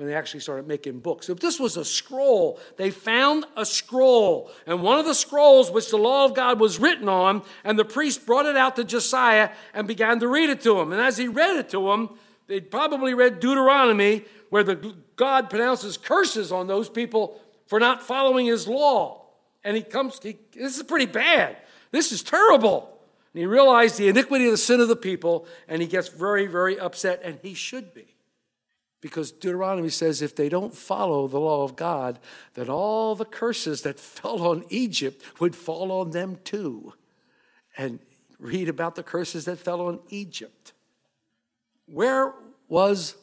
when 0.00 0.08
they 0.08 0.14
actually 0.14 0.40
started 0.40 0.66
making 0.66 0.98
books. 0.98 1.28
If 1.28 1.40
this 1.40 1.60
was 1.60 1.76
a 1.76 1.84
scroll, 1.84 2.58
they 2.78 2.90
found 2.90 3.44
a 3.54 3.66
scroll. 3.66 4.50
And 4.66 4.82
one 4.82 4.98
of 4.98 5.04
the 5.04 5.12
scrolls, 5.12 5.70
which 5.70 5.90
the 5.90 5.98
law 5.98 6.24
of 6.24 6.34
God 6.34 6.58
was 6.58 6.78
written 6.78 7.06
on, 7.06 7.42
and 7.64 7.78
the 7.78 7.84
priest 7.84 8.24
brought 8.24 8.46
it 8.46 8.56
out 8.56 8.76
to 8.76 8.84
Josiah 8.84 9.50
and 9.74 9.86
began 9.86 10.18
to 10.20 10.26
read 10.26 10.48
it 10.48 10.62
to 10.62 10.80
him. 10.80 10.92
And 10.92 11.02
as 11.02 11.18
he 11.18 11.28
read 11.28 11.54
it 11.58 11.68
to 11.72 11.90
him, 11.92 12.08
they 12.46 12.60
probably 12.60 13.12
read 13.12 13.40
Deuteronomy, 13.40 14.24
where 14.48 14.64
the 14.64 14.96
God 15.16 15.50
pronounces 15.50 15.98
curses 15.98 16.50
on 16.50 16.66
those 16.66 16.88
people 16.88 17.38
for 17.66 17.78
not 17.78 18.02
following 18.02 18.46
his 18.46 18.66
law. 18.66 19.26
And 19.64 19.76
he 19.76 19.82
comes, 19.82 20.18
he, 20.22 20.38
this 20.54 20.78
is 20.78 20.82
pretty 20.84 21.12
bad. 21.12 21.58
This 21.90 22.10
is 22.10 22.22
terrible. 22.22 22.98
And 23.34 23.40
he 23.40 23.46
realized 23.46 23.98
the 23.98 24.08
iniquity 24.08 24.46
of 24.46 24.52
the 24.52 24.56
sin 24.56 24.80
of 24.80 24.88
the 24.88 24.96
people, 24.96 25.46
and 25.68 25.82
he 25.82 25.86
gets 25.86 26.08
very, 26.08 26.46
very 26.46 26.80
upset, 26.80 27.20
and 27.22 27.38
he 27.42 27.52
should 27.52 27.92
be. 27.92 28.16
Because 29.00 29.32
Deuteronomy 29.32 29.88
says 29.88 30.20
if 30.20 30.36
they 30.36 30.48
don't 30.48 30.74
follow 30.74 31.26
the 31.26 31.40
law 31.40 31.64
of 31.64 31.74
God, 31.74 32.18
that 32.54 32.68
all 32.68 33.14
the 33.14 33.24
curses 33.24 33.82
that 33.82 33.98
fell 34.00 34.42
on 34.42 34.64
Egypt 34.68 35.22
would 35.40 35.56
fall 35.56 35.90
on 35.90 36.10
them 36.10 36.38
too. 36.44 36.92
And 37.76 37.98
read 38.38 38.68
about 38.68 38.94
the 38.94 39.02
curses 39.02 39.44
that 39.46 39.58
fell 39.58 39.80
on 39.82 40.00
Egypt. 40.08 40.72
Where 41.86 42.32
was 42.68 43.16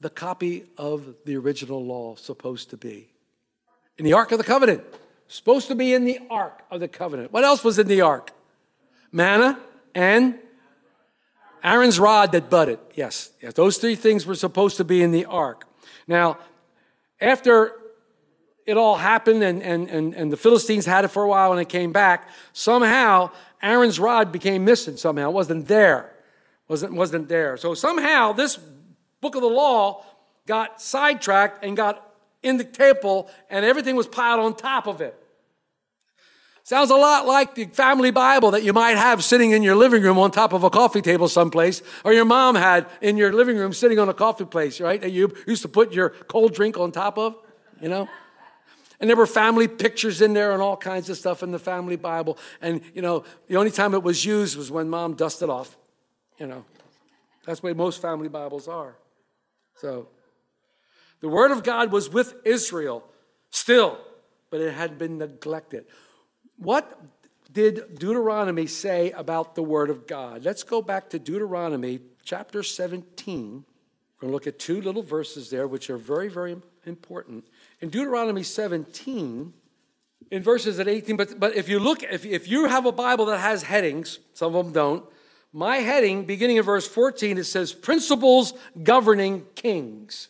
the 0.00 0.10
copy 0.10 0.64
of 0.76 1.14
the 1.24 1.36
original 1.36 1.84
law 1.84 2.14
supposed 2.16 2.70
to 2.70 2.76
be? 2.76 3.08
In 3.96 4.04
the 4.04 4.12
Ark 4.12 4.32
of 4.32 4.38
the 4.38 4.44
Covenant. 4.44 4.84
Supposed 5.26 5.68
to 5.68 5.74
be 5.74 5.92
in 5.92 6.04
the 6.04 6.20
Ark 6.30 6.62
of 6.70 6.80
the 6.80 6.88
Covenant. 6.88 7.32
What 7.32 7.44
else 7.44 7.62
was 7.62 7.78
in 7.78 7.86
the 7.86 8.00
Ark? 8.00 8.30
Manna 9.12 9.58
and 9.94 10.38
Aaron's 11.62 11.98
rod 11.98 12.32
that 12.32 12.50
budded. 12.50 12.78
Yes, 12.94 13.30
yes, 13.42 13.54
those 13.54 13.78
three 13.78 13.94
things 13.94 14.26
were 14.26 14.34
supposed 14.34 14.76
to 14.78 14.84
be 14.84 15.02
in 15.02 15.10
the 15.10 15.24
ark. 15.24 15.64
Now, 16.06 16.38
after 17.20 17.72
it 18.66 18.76
all 18.76 18.96
happened 18.96 19.42
and, 19.42 19.62
and, 19.62 19.88
and, 19.88 20.14
and 20.14 20.32
the 20.32 20.36
Philistines 20.36 20.84
had 20.84 21.04
it 21.04 21.08
for 21.08 21.22
a 21.22 21.28
while 21.28 21.52
and 21.52 21.60
it 21.60 21.68
came 21.68 21.92
back, 21.92 22.28
somehow 22.52 23.30
Aaron's 23.62 23.98
rod 23.98 24.30
became 24.30 24.64
missing 24.64 24.96
somehow. 24.96 25.30
It 25.30 25.32
wasn't 25.32 25.68
there. 25.68 26.12
Wasn't, 26.68 26.92
wasn't 26.92 27.28
there. 27.28 27.56
So 27.56 27.74
somehow 27.74 28.32
this 28.32 28.58
book 29.20 29.34
of 29.34 29.40
the 29.40 29.48
law 29.48 30.04
got 30.46 30.82
sidetracked 30.82 31.64
and 31.64 31.76
got 31.76 32.12
in 32.42 32.58
the 32.58 32.64
temple 32.64 33.30
and 33.48 33.64
everything 33.64 33.96
was 33.96 34.06
piled 34.06 34.40
on 34.40 34.54
top 34.54 34.86
of 34.86 35.00
it. 35.00 35.16
Sounds 36.68 36.90
a 36.90 36.96
lot 36.96 37.26
like 37.26 37.54
the 37.54 37.64
family 37.64 38.10
Bible 38.10 38.50
that 38.50 38.62
you 38.62 38.74
might 38.74 38.98
have 38.98 39.24
sitting 39.24 39.52
in 39.52 39.62
your 39.62 39.74
living 39.74 40.02
room 40.02 40.18
on 40.18 40.30
top 40.30 40.52
of 40.52 40.64
a 40.64 40.68
coffee 40.68 41.00
table 41.00 41.26
someplace, 41.26 41.80
or 42.04 42.12
your 42.12 42.26
mom 42.26 42.56
had 42.56 42.86
in 43.00 43.16
your 43.16 43.32
living 43.32 43.56
room 43.56 43.72
sitting 43.72 43.98
on 43.98 44.10
a 44.10 44.12
coffee 44.12 44.44
place, 44.44 44.78
right? 44.78 45.00
That 45.00 45.08
you 45.08 45.34
used 45.46 45.62
to 45.62 45.68
put 45.68 45.94
your 45.94 46.10
cold 46.10 46.52
drink 46.52 46.76
on 46.76 46.92
top 46.92 47.16
of, 47.16 47.36
you 47.80 47.88
know? 47.88 48.06
And 49.00 49.08
there 49.08 49.16
were 49.16 49.26
family 49.26 49.66
pictures 49.66 50.20
in 50.20 50.34
there 50.34 50.52
and 50.52 50.60
all 50.60 50.76
kinds 50.76 51.08
of 51.08 51.16
stuff 51.16 51.42
in 51.42 51.52
the 51.52 51.58
family 51.58 51.96
Bible. 51.96 52.36
And, 52.60 52.82
you 52.92 53.00
know, 53.00 53.24
the 53.46 53.56
only 53.56 53.70
time 53.70 53.94
it 53.94 54.02
was 54.02 54.26
used 54.26 54.58
was 54.58 54.70
when 54.70 54.90
mom 54.90 55.14
dusted 55.14 55.48
off, 55.48 55.74
you 56.38 56.46
know. 56.46 56.66
That's 57.46 57.60
the 57.60 57.68
way 57.68 57.72
most 57.72 58.02
family 58.02 58.28
Bibles 58.28 58.68
are. 58.68 58.94
So, 59.76 60.08
the 61.22 61.28
Word 61.28 61.50
of 61.50 61.64
God 61.64 61.90
was 61.90 62.10
with 62.10 62.34
Israel 62.44 63.04
still, 63.48 63.98
but 64.50 64.60
it 64.60 64.74
had 64.74 64.98
been 64.98 65.16
neglected. 65.16 65.86
What 66.58 67.00
did 67.52 67.98
Deuteronomy 67.98 68.66
say 68.66 69.12
about 69.12 69.54
the 69.54 69.62
Word 69.62 69.90
of 69.90 70.06
God? 70.06 70.44
Let's 70.44 70.64
go 70.64 70.82
back 70.82 71.08
to 71.10 71.18
Deuteronomy 71.18 72.00
chapter 72.24 72.64
17. 72.64 73.64
We're 74.16 74.20
going 74.20 74.30
to 74.30 74.34
look 74.34 74.48
at 74.48 74.58
two 74.58 74.80
little 74.80 75.04
verses 75.04 75.50
there, 75.50 75.68
which 75.68 75.88
are 75.88 75.96
very, 75.96 76.28
very 76.28 76.56
important. 76.84 77.46
In 77.80 77.90
Deuteronomy 77.90 78.42
17, 78.42 79.52
in 80.32 80.42
verses 80.42 80.80
at 80.80 80.88
18, 80.88 81.16
but, 81.16 81.38
but 81.38 81.54
if 81.54 81.68
you 81.68 81.78
look, 81.78 82.02
if, 82.02 82.26
if 82.26 82.48
you 82.48 82.66
have 82.66 82.86
a 82.86 82.92
Bible 82.92 83.26
that 83.26 83.38
has 83.38 83.62
headings, 83.62 84.18
some 84.34 84.56
of 84.56 84.64
them 84.66 84.74
don't, 84.74 85.04
my 85.52 85.76
heading, 85.76 86.24
beginning 86.24 86.56
in 86.56 86.64
verse 86.64 86.88
14, 86.88 87.38
it 87.38 87.44
says 87.44 87.72
Principles 87.72 88.52
Governing 88.82 89.46
Kings. 89.54 90.28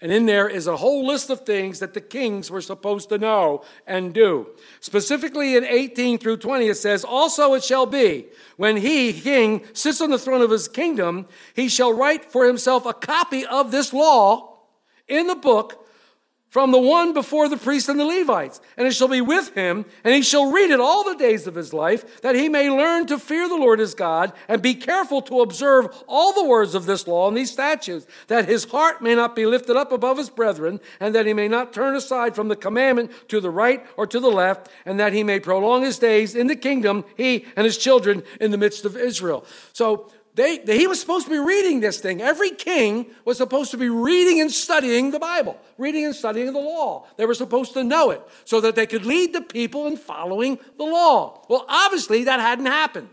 And 0.00 0.12
in 0.12 0.26
there 0.26 0.48
is 0.48 0.68
a 0.68 0.76
whole 0.76 1.04
list 1.04 1.28
of 1.28 1.40
things 1.40 1.80
that 1.80 1.92
the 1.92 2.00
kings 2.00 2.52
were 2.52 2.60
supposed 2.60 3.08
to 3.08 3.18
know 3.18 3.64
and 3.84 4.14
do. 4.14 4.46
Specifically 4.78 5.56
in 5.56 5.64
18 5.64 6.18
through 6.18 6.36
20, 6.36 6.68
it 6.68 6.76
says, 6.76 7.04
Also 7.04 7.54
it 7.54 7.64
shall 7.64 7.84
be, 7.86 8.26
when 8.56 8.76
he, 8.76 9.12
king, 9.12 9.64
sits 9.72 10.00
on 10.00 10.10
the 10.10 10.18
throne 10.18 10.40
of 10.40 10.50
his 10.50 10.68
kingdom, 10.68 11.26
he 11.54 11.68
shall 11.68 11.92
write 11.92 12.30
for 12.30 12.46
himself 12.46 12.86
a 12.86 12.92
copy 12.92 13.44
of 13.44 13.72
this 13.72 13.92
law 13.92 14.58
in 15.08 15.26
the 15.26 15.34
book 15.34 15.87
from 16.48 16.70
the 16.70 16.78
one 16.78 17.12
before 17.12 17.48
the 17.48 17.56
priests 17.56 17.88
and 17.88 18.00
the 18.00 18.04
Levites. 18.04 18.60
And 18.76 18.86
it 18.86 18.94
shall 18.94 19.08
be 19.08 19.20
with 19.20 19.54
him, 19.54 19.84
and 20.04 20.14
he 20.14 20.22
shall 20.22 20.50
read 20.50 20.70
it 20.70 20.80
all 20.80 21.04
the 21.04 21.16
days 21.16 21.46
of 21.46 21.54
his 21.54 21.72
life, 21.72 22.22
that 22.22 22.34
he 22.34 22.48
may 22.48 22.70
learn 22.70 23.06
to 23.06 23.18
fear 23.18 23.48
the 23.48 23.56
Lord 23.56 23.78
his 23.78 23.94
God, 23.94 24.32
and 24.48 24.62
be 24.62 24.74
careful 24.74 25.20
to 25.22 25.40
observe 25.40 25.88
all 26.06 26.32
the 26.32 26.44
words 26.44 26.74
of 26.74 26.86
this 26.86 27.06
law 27.06 27.28
and 27.28 27.36
these 27.36 27.50
statutes, 27.50 28.06
that 28.28 28.48
his 28.48 28.64
heart 28.64 29.02
may 29.02 29.14
not 29.14 29.36
be 29.36 29.46
lifted 29.46 29.76
up 29.76 29.92
above 29.92 30.18
his 30.18 30.30
brethren, 30.30 30.80
and 31.00 31.14
that 31.14 31.26
he 31.26 31.34
may 31.34 31.48
not 31.48 31.72
turn 31.72 31.94
aside 31.94 32.34
from 32.34 32.48
the 32.48 32.56
commandment 32.56 33.10
to 33.28 33.40
the 33.40 33.50
right 33.50 33.84
or 33.96 34.06
to 34.06 34.20
the 34.20 34.30
left, 34.30 34.70
and 34.86 34.98
that 34.98 35.12
he 35.12 35.22
may 35.22 35.38
prolong 35.38 35.82
his 35.82 35.98
days 35.98 36.34
in 36.34 36.46
the 36.46 36.56
kingdom, 36.56 37.04
he 37.16 37.46
and 37.56 37.66
his 37.66 37.76
children 37.76 38.22
in 38.40 38.50
the 38.50 38.58
midst 38.58 38.84
of 38.84 38.96
Israel. 38.96 39.44
So, 39.72 40.10
they, 40.38 40.58
they, 40.58 40.78
he 40.78 40.86
was 40.86 41.00
supposed 41.00 41.26
to 41.26 41.32
be 41.32 41.38
reading 41.38 41.80
this 41.80 41.98
thing. 41.98 42.22
Every 42.22 42.50
king 42.50 43.06
was 43.24 43.36
supposed 43.38 43.72
to 43.72 43.76
be 43.76 43.88
reading 43.88 44.40
and 44.40 44.52
studying 44.52 45.10
the 45.10 45.18
Bible, 45.18 45.58
reading 45.76 46.04
and 46.04 46.14
studying 46.14 46.52
the 46.52 46.60
law. 46.60 47.06
They 47.16 47.26
were 47.26 47.34
supposed 47.34 47.72
to 47.74 47.82
know 47.82 48.10
it 48.10 48.22
so 48.44 48.60
that 48.60 48.76
they 48.76 48.86
could 48.86 49.04
lead 49.04 49.32
the 49.32 49.40
people 49.40 49.88
in 49.88 49.96
following 49.96 50.60
the 50.76 50.84
law. 50.84 51.44
Well, 51.48 51.66
obviously, 51.68 52.24
that 52.24 52.38
hadn't 52.38 52.66
happened. 52.66 53.08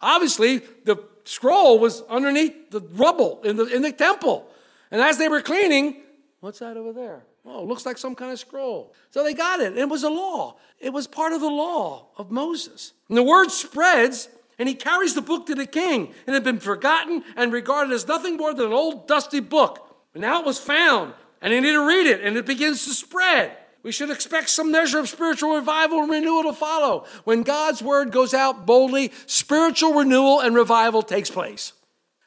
Obviously, 0.00 0.62
the 0.84 0.96
scroll 1.24 1.78
was 1.78 2.00
underneath 2.08 2.70
the 2.70 2.80
rubble 2.80 3.42
in 3.42 3.56
the, 3.56 3.66
in 3.66 3.82
the 3.82 3.92
temple. 3.92 4.48
And 4.90 5.02
as 5.02 5.18
they 5.18 5.28
were 5.28 5.42
cleaning, 5.42 6.00
what's 6.40 6.60
that 6.60 6.78
over 6.78 6.94
there? 6.94 7.24
Oh, 7.44 7.64
looks 7.64 7.84
like 7.84 7.98
some 7.98 8.14
kind 8.14 8.32
of 8.32 8.38
scroll. 8.38 8.94
So 9.10 9.22
they 9.22 9.34
got 9.34 9.60
it. 9.60 9.76
It 9.76 9.90
was 9.90 10.04
a 10.04 10.10
law. 10.10 10.56
It 10.80 10.94
was 10.94 11.06
part 11.06 11.34
of 11.34 11.40
the 11.42 11.50
law 11.50 12.08
of 12.16 12.30
Moses. 12.30 12.94
And 13.08 13.18
the 13.18 13.22
word 13.22 13.50
spreads 13.50 14.28
and 14.58 14.68
he 14.68 14.74
carries 14.74 15.14
the 15.14 15.20
book 15.22 15.46
to 15.46 15.54
the 15.54 15.66
king. 15.66 16.06
and 16.26 16.28
It 16.28 16.34
had 16.34 16.44
been 16.44 16.60
forgotten 16.60 17.24
and 17.36 17.52
regarded 17.52 17.92
as 17.92 18.08
nothing 18.08 18.36
more 18.36 18.54
than 18.54 18.66
an 18.66 18.72
old 18.72 19.06
dusty 19.06 19.40
book. 19.40 19.96
But 20.12 20.22
now 20.22 20.40
it 20.40 20.46
was 20.46 20.58
found, 20.58 21.14
and 21.42 21.52
he 21.52 21.60
need 21.60 21.72
to 21.72 21.86
read 21.86 22.06
it, 22.06 22.22
and 22.22 22.36
it 22.36 22.46
begins 22.46 22.84
to 22.86 22.94
spread. 22.94 23.56
We 23.82 23.92
should 23.92 24.10
expect 24.10 24.48
some 24.48 24.72
measure 24.72 24.98
of 24.98 25.08
spiritual 25.08 25.54
revival 25.54 26.00
and 26.00 26.10
renewal 26.10 26.42
to 26.44 26.52
follow. 26.52 27.06
When 27.24 27.42
God's 27.42 27.82
word 27.82 28.10
goes 28.10 28.34
out 28.34 28.66
boldly, 28.66 29.12
spiritual 29.26 29.94
renewal 29.94 30.40
and 30.40 30.56
revival 30.56 31.02
takes 31.02 31.30
place. 31.30 31.72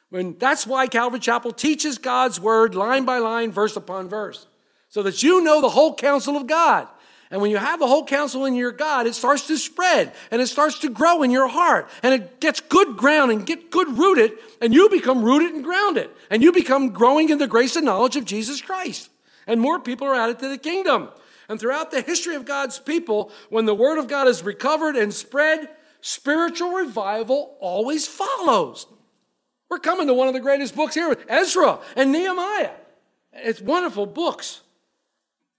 When, 0.08 0.38
that's 0.38 0.66
why 0.66 0.86
Calvary 0.86 1.20
Chapel 1.20 1.52
teaches 1.52 1.98
God's 1.98 2.40
word 2.40 2.74
line 2.74 3.04
by 3.04 3.18
line, 3.18 3.52
verse 3.52 3.76
upon 3.76 4.08
verse, 4.08 4.46
so 4.88 5.02
that 5.02 5.22
you 5.22 5.42
know 5.42 5.60
the 5.60 5.68
whole 5.68 5.94
counsel 5.94 6.36
of 6.36 6.46
God. 6.46 6.88
And 7.30 7.40
when 7.40 7.52
you 7.52 7.58
have 7.58 7.78
the 7.78 7.86
whole 7.86 8.04
counsel 8.04 8.44
in 8.44 8.56
your 8.56 8.72
God, 8.72 9.06
it 9.06 9.14
starts 9.14 9.46
to 9.46 9.56
spread 9.56 10.12
and 10.32 10.42
it 10.42 10.48
starts 10.48 10.80
to 10.80 10.90
grow 10.90 11.22
in 11.22 11.30
your 11.30 11.46
heart 11.46 11.88
and 12.02 12.12
it 12.12 12.40
gets 12.40 12.60
good 12.60 12.96
ground 12.96 13.30
and 13.30 13.46
get 13.46 13.70
good 13.70 13.96
rooted 13.96 14.32
and 14.60 14.74
you 14.74 14.88
become 14.88 15.22
rooted 15.22 15.54
and 15.54 15.62
grounded 15.62 16.10
and 16.28 16.42
you 16.42 16.50
become 16.50 16.90
growing 16.90 17.28
in 17.28 17.38
the 17.38 17.46
grace 17.46 17.76
and 17.76 17.86
knowledge 17.86 18.16
of 18.16 18.24
Jesus 18.24 18.60
Christ. 18.60 19.10
And 19.46 19.60
more 19.60 19.78
people 19.78 20.08
are 20.08 20.14
added 20.14 20.40
to 20.40 20.48
the 20.48 20.58
kingdom. 20.58 21.08
And 21.48 21.58
throughout 21.58 21.90
the 21.90 22.02
history 22.02 22.34
of 22.34 22.44
God's 22.44 22.78
people, 22.78 23.30
when 23.48 23.64
the 23.64 23.74
word 23.74 23.98
of 23.98 24.08
God 24.08 24.26
is 24.26 24.42
recovered 24.42 24.96
and 24.96 25.14
spread, 25.14 25.68
spiritual 26.00 26.72
revival 26.72 27.56
always 27.60 28.06
follows. 28.06 28.86
We're 29.68 29.78
coming 29.78 30.08
to 30.08 30.14
one 30.14 30.26
of 30.26 30.34
the 30.34 30.40
greatest 30.40 30.74
books 30.74 30.94
here, 30.94 31.16
Ezra 31.28 31.78
and 31.94 32.10
Nehemiah. 32.10 32.70
It's 33.32 33.60
wonderful 33.60 34.06
books. 34.06 34.62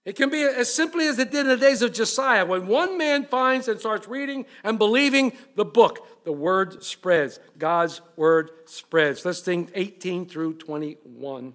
It 0.04 0.16
can 0.16 0.30
be 0.30 0.42
as 0.42 0.72
simply 0.72 1.06
as 1.06 1.18
it 1.18 1.30
did 1.30 1.42
in 1.42 1.48
the 1.48 1.56
days 1.56 1.80
of 1.80 1.92
Josiah. 1.92 2.44
When 2.44 2.66
one 2.66 2.98
man 2.98 3.24
finds 3.24 3.68
and 3.68 3.78
starts 3.78 4.08
reading 4.08 4.46
and 4.64 4.76
believing 4.76 5.32
the 5.54 5.64
book, 5.64 6.24
the 6.24 6.32
word 6.32 6.82
spreads. 6.82 7.38
God's 7.56 8.00
word 8.16 8.50
spreads. 8.64 9.24
Let's 9.24 9.40
think 9.40 9.70
18 9.74 10.26
through 10.26 10.54
21. 10.54 11.54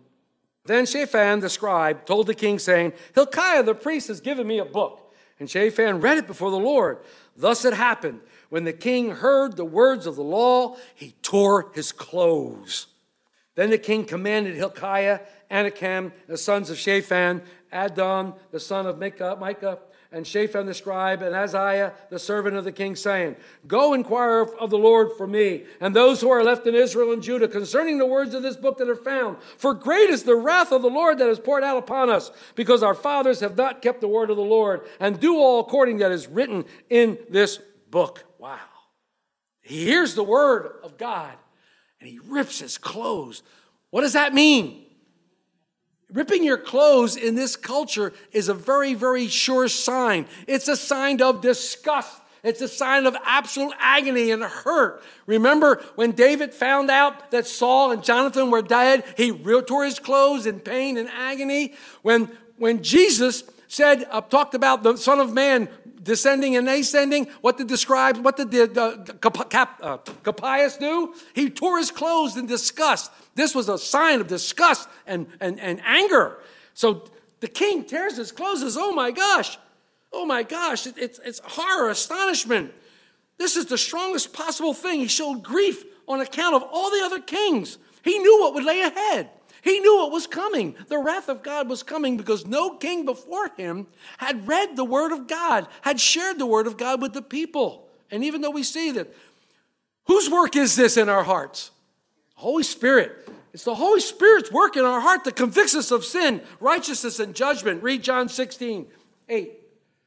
Then 0.63 0.85
Shaphan 0.85 1.41
the 1.41 1.49
scribe 1.49 2.05
told 2.05 2.27
the 2.27 2.33
king, 2.33 2.57
saying, 2.57 2.93
Hilkiah 3.15 3.63
the 3.63 3.75
priest 3.75 4.07
has 4.07 4.21
given 4.21 4.47
me 4.47 4.59
a 4.59 4.65
book. 4.65 5.13
And 5.39 5.49
Shaphan 5.49 5.99
read 5.99 6.17
it 6.17 6.27
before 6.27 6.51
the 6.51 6.57
Lord. 6.57 6.99
Thus 7.35 7.65
it 7.65 7.73
happened. 7.73 8.21
When 8.49 8.63
the 8.63 8.73
king 8.73 9.11
heard 9.11 9.55
the 9.55 9.65
words 9.65 10.07
of 10.07 10.15
the 10.15 10.23
law, 10.23 10.77
he 10.95 11.15
tore 11.21 11.71
his 11.75 11.91
clothes. 11.91 12.87
Then 13.55 13.71
the 13.71 13.77
king 13.77 14.05
commanded 14.05 14.55
Hilkiah, 14.55 15.19
Ahikam, 15.51 16.11
the 16.27 16.37
sons 16.37 16.69
of 16.69 16.77
Shaphan, 16.77 17.41
Abdon, 17.71 18.33
the 18.51 18.59
son 18.59 18.85
of 18.85 18.99
Micah, 18.99 19.37
Micah 19.39 19.79
and 20.11 20.25
Shaphan 20.25 20.65
the 20.65 20.73
scribe, 20.73 21.21
and 21.21 21.35
Azariah, 21.35 21.91
the 22.09 22.19
servant 22.19 22.55
of 22.55 22.63
the 22.63 22.71
king, 22.71 22.95
saying, 22.95 23.35
Go 23.67 23.93
inquire 23.93 24.41
of 24.41 24.69
the 24.69 24.77
Lord 24.77 25.09
for 25.17 25.27
me, 25.27 25.65
and 25.81 25.95
those 25.95 26.21
who 26.21 26.29
are 26.29 26.43
left 26.43 26.65
in 26.65 26.75
Israel 26.75 27.11
and 27.11 27.21
Judah, 27.21 27.47
concerning 27.47 27.97
the 27.97 28.05
words 28.05 28.33
of 28.33 28.41
this 28.41 28.55
book 28.55 28.77
that 28.77 28.89
are 28.89 28.95
found. 28.95 29.37
For 29.57 29.73
great 29.73 30.09
is 30.09 30.23
the 30.23 30.35
wrath 30.35 30.71
of 30.71 30.81
the 30.81 30.89
Lord 30.89 31.17
that 31.17 31.29
is 31.29 31.39
poured 31.39 31.63
out 31.63 31.77
upon 31.77 32.09
us, 32.09 32.31
because 32.55 32.83
our 32.83 32.93
fathers 32.93 33.41
have 33.41 33.57
not 33.57 33.81
kept 33.81 34.01
the 34.01 34.07
word 34.07 34.29
of 34.29 34.37
the 34.37 34.43
Lord, 34.43 34.87
and 34.99 35.19
do 35.19 35.37
all 35.37 35.59
according 35.59 35.97
that 35.97 36.11
is 36.11 36.27
written 36.27 36.65
in 36.89 37.17
this 37.29 37.59
book. 37.89 38.23
Wow. 38.39 38.59
He 39.61 39.85
hears 39.85 40.15
the 40.15 40.23
word 40.23 40.71
of 40.83 40.97
God, 40.97 41.33
and 41.99 42.09
he 42.09 42.19
rips 42.19 42.59
his 42.59 42.77
clothes. 42.77 43.43
What 43.89 44.01
does 44.01 44.13
that 44.13 44.33
mean? 44.33 44.85
Ripping 46.13 46.43
your 46.43 46.57
clothes 46.57 47.17
in 47.17 47.35
this 47.35 47.55
culture 47.55 48.13
is 48.31 48.47
a 48.47 48.53
very, 48.53 48.93
very 48.93 49.27
sure 49.27 49.67
sign. 49.67 50.25
It's 50.47 50.69
a 50.69 50.77
sign 50.77 51.21
of 51.21 51.41
disgust. 51.41 52.21
It's 52.43 52.61
a 52.61 52.67
sign 52.67 53.05
of 53.05 53.17
absolute 53.25 53.73
agony 53.77 54.31
and 54.31 54.41
hurt. 54.41 55.03
Remember 55.25 55.83
when 55.95 56.11
David 56.11 56.53
found 56.53 56.89
out 56.89 57.31
that 57.31 57.45
Saul 57.45 57.91
and 57.91 58.01
Jonathan 58.01 58.51
were 58.51 58.61
dead, 58.61 59.03
he 59.17 59.31
re- 59.31 59.61
tore 59.63 59.83
his 59.83 59.99
clothes 59.99 60.45
in 60.45 60.61
pain 60.61 60.97
and 60.97 61.09
agony. 61.09 61.73
When, 62.03 62.31
when 62.57 62.83
Jesus 62.83 63.43
said, 63.67 64.07
uh, 64.09 64.21
talked 64.21 64.53
about 64.53 64.83
the 64.83 64.95
Son 64.95 65.19
of 65.19 65.33
Man 65.33 65.67
descending 66.07 66.55
and 66.55 66.67
ascending, 66.67 67.25
what 67.41 67.57
did 67.57 67.67
the 67.67 67.77
scribes, 67.77 68.17
what 68.19 68.37
did 68.37 68.49
the 68.49 68.63
uh, 68.63 69.13
Cap, 69.19 69.49
Cap, 69.49 69.79
uh, 69.83 69.97
Capias 70.23 70.77
do? 70.77 71.13
He 71.35 71.49
tore 71.49 71.77
his 71.77 71.91
clothes 71.91 72.37
in 72.37 72.47
disgust. 72.47 73.11
This 73.35 73.53
was 73.53 73.69
a 73.69 73.77
sign 73.77 74.21
of 74.21 74.27
disgust 74.27 74.87
and, 75.05 75.27
and, 75.39 75.59
and 75.59 75.81
anger. 75.85 76.39
So 76.73 77.03
the 77.41 77.49
king 77.49 77.83
tears 77.83 78.15
his 78.15 78.31
clothes 78.31 78.77
Oh 78.77 78.93
my 78.93 79.11
gosh, 79.11 79.59
oh 80.11 80.25
my 80.25 80.43
gosh, 80.43 80.87
it, 80.87 80.95
it's, 80.97 81.19
it's 81.23 81.41
horror, 81.43 81.89
astonishment. 81.89 82.73
This 83.37 83.57
is 83.57 83.65
the 83.65 83.77
strongest 83.77 84.33
possible 84.33 84.73
thing. 84.73 85.01
He 85.01 85.07
showed 85.07 85.43
grief 85.43 85.83
on 86.07 86.21
account 86.21 86.55
of 86.55 86.63
all 86.63 86.89
the 86.89 87.03
other 87.03 87.19
kings. 87.19 87.77
He 88.03 88.17
knew 88.17 88.39
what 88.39 88.53
would 88.55 88.63
lay 88.63 88.81
ahead. 88.81 89.29
He 89.67 89.81
knew 89.81 89.97
what 89.97 90.13
was 90.13 90.27
coming. 90.27 90.75
The 90.87 90.97
wrath 90.97 91.27
of 91.27 91.43
God 91.43 91.67
was 91.67 91.83
coming 91.83 92.15
because 92.15 92.45
no 92.45 92.77
king 92.77 93.03
before 93.03 93.49
him 93.57 93.87
had 94.17 94.47
read 94.47 94.77
the 94.77 94.85
word 94.85 95.11
of 95.11 95.27
God, 95.27 95.67
had 95.81 95.99
shared 95.99 96.39
the 96.39 96.45
word 96.45 96.67
of 96.67 96.77
God 96.77 97.01
with 97.01 97.11
the 97.11 97.21
people. 97.21 97.85
And 98.09 98.23
even 98.23 98.39
though 98.39 98.51
we 98.51 98.63
see 98.63 98.91
that, 98.91 99.13
whose 100.05 100.29
work 100.29 100.55
is 100.55 100.77
this 100.77 100.95
in 100.95 101.09
our 101.09 101.23
hearts? 101.23 101.71
Holy 102.35 102.63
Spirit. 102.63 103.27
It's 103.51 103.65
the 103.65 103.75
Holy 103.75 103.99
Spirit's 103.99 104.53
work 104.53 104.77
in 104.77 104.85
our 104.85 105.01
heart 105.01 105.25
that 105.25 105.35
convicts 105.35 105.75
us 105.75 105.91
of 105.91 106.05
sin, 106.05 106.39
righteousness, 106.61 107.19
and 107.19 107.35
judgment. 107.35 107.83
Read 107.83 108.03
John 108.03 108.29
16, 108.29 108.87
8. 109.27 109.51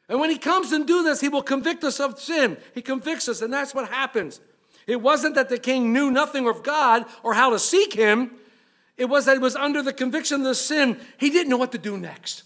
And 0.08 0.20
when 0.20 0.30
he 0.30 0.38
comes 0.38 0.72
and 0.72 0.86
do 0.86 1.02
this, 1.02 1.20
he 1.20 1.28
will 1.28 1.42
convict 1.42 1.84
us 1.84 2.00
of 2.00 2.18
sin. 2.18 2.56
He 2.74 2.80
convicts 2.80 3.28
us, 3.28 3.42
and 3.42 3.52
that's 3.52 3.74
what 3.74 3.90
happens. 3.90 4.40
It 4.86 5.02
wasn't 5.02 5.34
that 5.34 5.50
the 5.50 5.58
king 5.58 5.92
knew 5.92 6.10
nothing 6.10 6.48
of 6.48 6.62
God 6.62 7.04
or 7.22 7.34
how 7.34 7.50
to 7.50 7.58
seek 7.58 7.92
him. 7.92 8.30
It 9.00 9.08
was 9.08 9.24
that 9.24 9.32
he 9.32 9.38
was 9.38 9.56
under 9.56 9.82
the 9.82 9.94
conviction 9.94 10.42
of 10.42 10.46
the 10.46 10.54
sin. 10.54 11.00
He 11.16 11.30
didn't 11.30 11.48
know 11.48 11.56
what 11.56 11.72
to 11.72 11.78
do 11.78 11.96
next. 11.96 12.42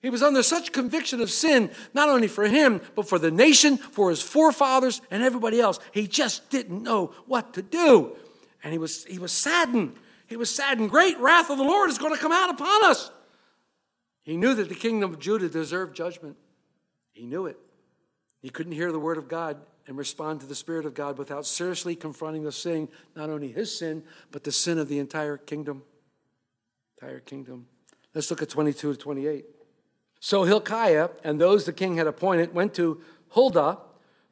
He 0.00 0.08
was 0.08 0.22
under 0.22 0.42
such 0.42 0.72
conviction 0.72 1.20
of 1.20 1.30
sin, 1.30 1.70
not 1.92 2.08
only 2.08 2.26
for 2.26 2.46
him, 2.46 2.80
but 2.96 3.06
for 3.06 3.18
the 3.18 3.30
nation, 3.30 3.76
for 3.76 4.08
his 4.08 4.22
forefathers, 4.22 5.02
and 5.10 5.22
everybody 5.22 5.60
else. 5.60 5.78
He 5.92 6.06
just 6.06 6.48
didn't 6.48 6.82
know 6.82 7.12
what 7.26 7.52
to 7.52 7.60
do. 7.60 8.16
And 8.64 8.72
he 8.72 8.78
was, 8.78 9.04
he 9.04 9.18
was 9.18 9.30
saddened. 9.30 9.94
He 10.26 10.38
was 10.38 10.48
saddened. 10.48 10.88
Great 10.88 11.18
wrath 11.18 11.50
of 11.50 11.58
the 11.58 11.64
Lord 11.64 11.90
is 11.90 11.98
going 11.98 12.14
to 12.14 12.20
come 12.20 12.32
out 12.32 12.48
upon 12.48 12.86
us. 12.86 13.10
He 14.22 14.38
knew 14.38 14.54
that 14.54 14.70
the 14.70 14.74
kingdom 14.74 15.12
of 15.12 15.18
Judah 15.18 15.50
deserved 15.50 15.94
judgment. 15.94 16.38
He 17.12 17.26
knew 17.26 17.44
it. 17.44 17.58
He 18.40 18.48
couldn't 18.48 18.72
hear 18.72 18.90
the 18.90 18.98
word 18.98 19.18
of 19.18 19.28
God 19.28 19.58
and 19.86 19.98
respond 19.98 20.40
to 20.40 20.46
the 20.46 20.54
Spirit 20.54 20.86
of 20.86 20.94
God 20.94 21.18
without 21.18 21.44
seriously 21.44 21.94
confronting 21.94 22.44
the 22.44 22.52
sin, 22.52 22.88
not 23.14 23.28
only 23.28 23.52
his 23.52 23.76
sin, 23.78 24.02
but 24.30 24.44
the 24.44 24.52
sin 24.52 24.78
of 24.78 24.88
the 24.88 24.98
entire 24.98 25.36
kingdom. 25.36 25.82
Entire 27.00 27.20
kingdom. 27.20 27.66
Let's 28.14 28.30
look 28.30 28.42
at 28.42 28.50
22 28.50 28.92
to 28.92 28.98
28. 28.98 29.46
So 30.20 30.44
Hilkiah 30.44 31.08
and 31.24 31.40
those 31.40 31.64
the 31.64 31.72
king 31.72 31.96
had 31.96 32.06
appointed 32.06 32.52
went 32.52 32.74
to 32.74 33.00
Huldah, 33.30 33.78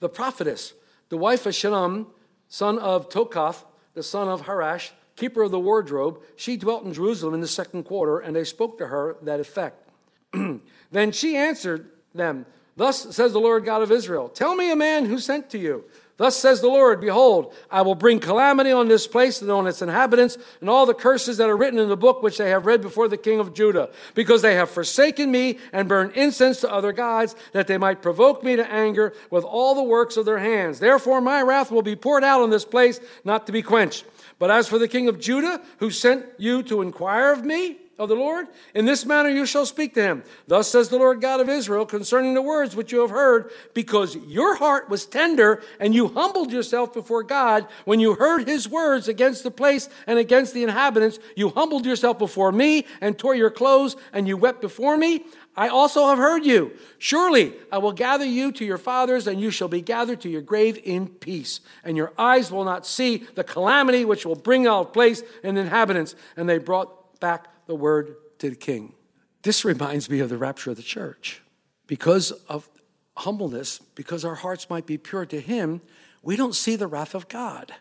the 0.01 0.09
prophetess, 0.11 0.75
the 1.09 1.17
wife 1.17 1.47
of 1.47 1.55
Shallum, 1.55 2.09
son 2.49 2.79
of 2.79 3.09
Tokath, 3.09 3.65
the 3.95 4.03
son 4.03 4.29
of 4.29 4.43
Harash, 4.43 4.91
keeper 5.17 5.45
of 5.45 5.51
the 5.51 5.59
wardrobe. 5.59 6.21
She 6.37 6.59
dwelt 6.59 6.85
in 6.85 6.93
Jerusalem 6.93 7.33
in 7.33 7.41
the 7.41 7.49
second 7.49 7.85
quarter, 7.85 8.19
and 8.19 8.37
they 8.37 8.45
spoke 8.45 8.77
to 8.79 8.89
her 8.89 9.17
that 9.23 9.41
effect. 9.41 9.89
then 10.91 11.13
she 11.13 11.37
answered 11.37 11.89
them, 12.15 12.45
Thus 12.77 13.17
says 13.17 13.33
the 13.33 13.41
Lord 13.41 13.65
God 13.65 13.81
of 13.81 13.91
Israel 13.91 14.29
Tell 14.29 14.55
me 14.55 14.71
a 14.71 14.77
man 14.77 15.07
who 15.07 15.19
sent 15.19 15.49
to 15.51 15.59
you. 15.59 15.85
Thus 16.19 16.37
says 16.37 16.61
the 16.61 16.67
Lord, 16.69 17.01
Behold, 17.01 17.55
I 17.71 17.83
will 17.83 17.95
bring 17.95 18.19
calamity 18.19 18.73
on 18.73 18.89
this 18.89 19.07
place 19.07 19.41
and 19.41 19.51
on 19.53 19.69
its 19.69 19.83
inhabitants, 19.83 20.37
and 20.61 20.69
all 20.69 20.85
the 20.85 20.93
curses 20.93 21.37
that 21.37 21.49
are 21.49 21.57
written 21.57 21.79
in 21.79 21.89
the 21.89 21.97
book 21.97 22.23
which 22.23 22.39
they 22.39 22.51
have 22.51 22.67
read 22.67 22.83
before 22.83 23.07
the 23.07 23.17
king 23.17 23.39
of 23.39 23.55
Judah, 23.55 23.89
because 24.17 24.43
they 24.43 24.57
have 24.57 24.69
forsaken 24.69 25.31
me 25.31 25.59
and 25.73 25.89
burned 25.89 26.13
incense 26.13 26.61
to 26.61 26.73
other 26.73 26.93
gods, 26.93 27.37
that 27.53 27.69
they 27.69 27.79
might 27.79 28.03
provoke 28.03 28.43
me 28.43 28.57
to 28.57 28.69
anger 28.69 29.15
with 29.31 29.45
all 29.45 29.77
the 29.77 29.83
works 29.83 30.17
of 30.17 30.25
their 30.25 30.41
hands. 30.41 30.81
Therefore, 30.81 31.21
my 31.21 31.41
wrath 31.41 31.71
will 31.71 31.83
be 31.83 31.95
poured 31.95 32.25
out 32.25 32.41
on 32.41 32.51
this 32.51 32.65
place, 32.65 32.99
not 33.23 33.47
to 33.47 33.53
be 33.53 33.63
quenched. 33.63 34.05
But 34.41 34.51
as 34.51 34.67
for 34.67 34.79
the 34.79 34.89
king 34.89 35.07
of 35.07 35.21
Judah, 35.21 35.63
who 35.79 35.93
sent 35.93 36.27
you 36.37 36.65
to 36.65 36.83
inquire 36.83 37.33
of 37.33 37.45
me, 37.45 37.79
of 37.99 38.09
the 38.09 38.15
Lord? 38.15 38.47
In 38.75 38.85
this 38.85 39.05
manner 39.05 39.29
you 39.29 39.45
shall 39.45 39.67
speak 39.67 39.95
to 39.95 40.03
him. 40.03 40.23
Thus 40.47 40.71
says 40.71 40.89
the 40.89 40.99
Lord 40.99 41.21
God 41.21 41.41
of 41.41 41.49
Israel 41.49 41.85
concerning 41.85 42.35
the 42.35 42.43
words 42.43 42.77
which 42.77 42.93
you 42.93 43.01
have 43.01 43.11
heard, 43.11 43.51
because 43.75 44.17
your 44.27 44.57
heart 44.57 44.89
was 44.89 45.07
tender 45.07 45.63
and 45.81 45.95
you 45.95 46.09
humbled 46.09 46.53
yourself 46.53 46.93
before 46.93 47.23
God 47.23 47.67
when 47.85 48.01
you 48.01 48.15
heard 48.15 48.47
his 48.47 48.69
words 48.69 49.09
against 49.09 49.43
the 49.43 49.51
place 49.51 49.89
and 50.07 50.19
against 50.19 50.55
the 50.55 50.63
inhabitants. 50.63 51.19
You 51.37 51.51
humbled 51.51 51.87
yourself 51.87 52.19
before 52.19 52.53
me 52.53 52.87
and 53.01 53.19
tore 53.19 53.35
your 53.35 53.51
clothes 53.51 53.97
and 54.13 54.29
you 54.29 54.37
wept 54.37 54.61
before 54.61 54.97
me. 54.97 55.25
I 55.57 55.67
also 55.67 56.07
have 56.07 56.19
heard 56.19 56.47
you. 56.47 56.71
Surely 56.99 57.53
I 57.73 57.79
will 57.79 57.91
gather 57.91 58.25
you 58.25 58.53
to 58.53 58.65
your 58.65 58.79
fathers, 58.79 59.27
and 59.27 59.41
you 59.41 59.51
shall 59.51 59.67
be 59.67 59.81
gathered 59.81 60.21
to 60.21 60.29
your 60.29 60.41
grave 60.41 60.81
in 60.85 61.09
peace. 61.09 61.59
And 61.83 61.97
your 61.97 62.13
eyes 62.17 62.53
will 62.53 62.63
not 62.65 62.87
see 62.87 63.27
the 63.35 63.43
calamity 63.43 64.05
which 64.05 64.25
will 64.25 64.37
bring 64.37 64.69
out 64.69 64.93
place 64.93 65.21
and 65.43 65.59
inhabitants. 65.59 66.15
And 66.37 66.49
they 66.49 66.59
brought 66.59 67.19
back 67.19 67.49
the 67.69 67.77
word 67.77 68.17
to 68.39 68.51
the 68.51 68.57
king. 68.57 68.95
This 69.43 69.65
reminds 69.65 70.11
me 70.11 70.19
of 70.19 70.31
the 70.31 70.39
rapture 70.39 70.71
of 70.71 70.77
the 70.77 70.83
church. 70.83 71.43
Because 71.87 72.33
of 72.49 72.69
humbleness, 73.17 73.79
because 73.95 74.25
our 74.25 74.35
hearts 74.35 74.69
might 74.69 74.87
be 74.87 74.99
pure 74.99 75.27
to 75.27 75.41
him, 75.41 75.81
we 76.23 76.35
don't 76.35 76.55
see 76.55 76.75
the 76.75 76.87
wrath 76.87 77.15
of 77.15 77.29
God. 77.29 77.73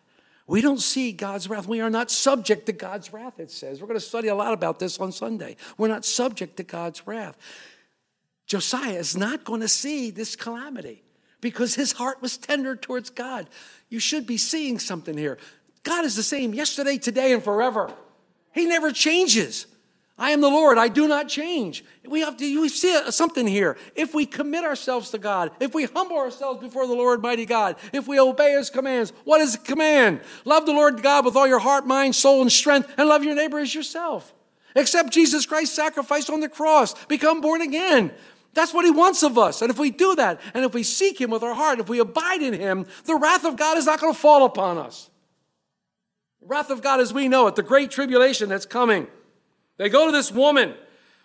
We 0.46 0.62
don't 0.62 0.80
see 0.80 1.12
God's 1.12 1.50
wrath. 1.50 1.68
We 1.68 1.82
are 1.82 1.90
not 1.90 2.12
subject 2.12 2.68
to 2.68 2.74
God's 2.74 3.12
wrath, 3.12 3.40
it 3.40 3.50
says. 3.50 3.82
We're 3.82 3.88
going 3.88 4.00
to 4.00 4.06
study 4.06 4.28
a 4.28 4.36
lot 4.36 4.54
about 4.54 4.80
this 4.80 5.00
on 5.00 5.12
Sunday. 5.12 5.56
We're 5.78 5.88
not 5.88 6.06
subject 6.06 6.58
to 6.58 6.64
God's 6.64 7.08
wrath. 7.08 7.38
Josiah 8.46 8.94
is 8.94 9.18
not 9.18 9.44
going 9.44 9.62
to 9.62 9.68
see 9.68 10.10
this 10.10 10.36
calamity 10.36 11.04
because 11.42 11.76
his 11.76 11.94
heart 11.94 12.22
was 12.22 12.38
tender 12.38 12.76
towards 12.76 13.10
God. 13.10 13.50
You 13.90 14.00
should 14.00 14.28
be 14.28 14.38
seeing 14.38 14.80
something 14.80 15.18
here. 15.18 15.38
God 15.84 16.04
is 16.04 16.16
the 16.16 16.24
same 16.24 16.54
yesterday, 16.54 16.98
today, 16.98 17.34
and 17.34 17.44
forever. 17.44 17.92
He 18.54 18.66
never 18.66 18.92
changes. 18.92 19.66
I 20.20 20.32
am 20.32 20.42
the 20.42 20.50
Lord, 20.50 20.80
I 20.80 20.88
do 20.88 21.08
not 21.08 21.30
change. 21.30 21.86
We 22.04 22.22
have 22.22 22.38
to 22.38 22.62
we 22.62 22.70
see 22.70 23.12
something 23.12 23.46
here. 23.46 23.78
If 23.96 24.16
we 24.16 24.26
commit 24.26 24.64
ourselves 24.64 25.12
to 25.12 25.20
God, 25.20 25.52
if 25.60 25.76
we 25.76 25.86
humble 25.86 26.18
ourselves 26.18 26.60
before 26.60 26.88
the 26.88 26.94
Lord 26.94 27.22
mighty 27.22 27.46
God, 27.46 27.76
if 27.94 28.08
we 28.08 28.20
obey 28.20 28.54
his 28.54 28.72
commands, 28.72 29.14
what 29.26 29.42
is 29.42 29.58
the 29.58 29.64
command? 29.64 30.22
Love 30.44 30.66
the 30.66 30.72
Lord 30.74 31.04
God 31.04 31.24
with 31.24 31.36
all 31.36 31.48
your 31.48 31.60
heart, 31.60 31.86
mind, 31.86 32.16
soul, 32.16 32.42
and 32.42 32.52
strength, 32.52 32.92
and 32.98 33.08
love 33.08 33.24
your 33.24 33.36
neighbor 33.36 33.60
as 33.60 33.76
yourself. 33.76 34.34
Accept 34.76 35.12
Jesus 35.12 35.46
Christ's 35.46 35.76
sacrifice 35.76 36.30
on 36.30 36.40
the 36.40 36.50
cross. 36.50 36.96
Become 37.06 37.42
born 37.42 37.62
again. 37.62 38.12
That's 38.54 38.74
what 38.74 38.86
he 38.86 38.92
wants 38.92 39.22
of 39.22 39.38
us. 39.38 39.62
And 39.62 39.70
if 39.70 39.78
we 39.78 39.92
do 39.92 40.16
that, 40.16 40.42
and 40.56 40.66
if 40.66 40.74
we 40.74 40.82
seek 40.82 41.22
him 41.22 41.30
with 41.30 41.44
our 41.44 41.54
heart, 41.54 41.80
if 41.80 41.90
we 41.90 42.00
abide 42.00 42.42
in 42.42 42.56
him, 42.56 42.88
the 43.06 43.16
wrath 43.16 43.46
of 43.46 43.56
God 43.56 43.78
is 43.78 43.86
not 43.86 44.00
going 44.00 44.14
to 44.14 44.20
fall 44.20 44.46
upon 44.46 44.80
us. 44.80 45.12
The 46.42 46.48
wrath 46.48 46.72
of 46.72 46.82
God 46.82 47.00
as 47.00 47.14
we 47.14 47.28
know 47.28 47.46
it, 47.46 47.56
the 47.56 47.62
great 47.62 47.92
tribulation 47.92 48.50
that's 48.50 48.66
coming. 48.66 49.08
They 49.78 49.90
go 49.90 50.08
to 50.08 50.12
this 50.12 50.32
woman. 50.32 50.74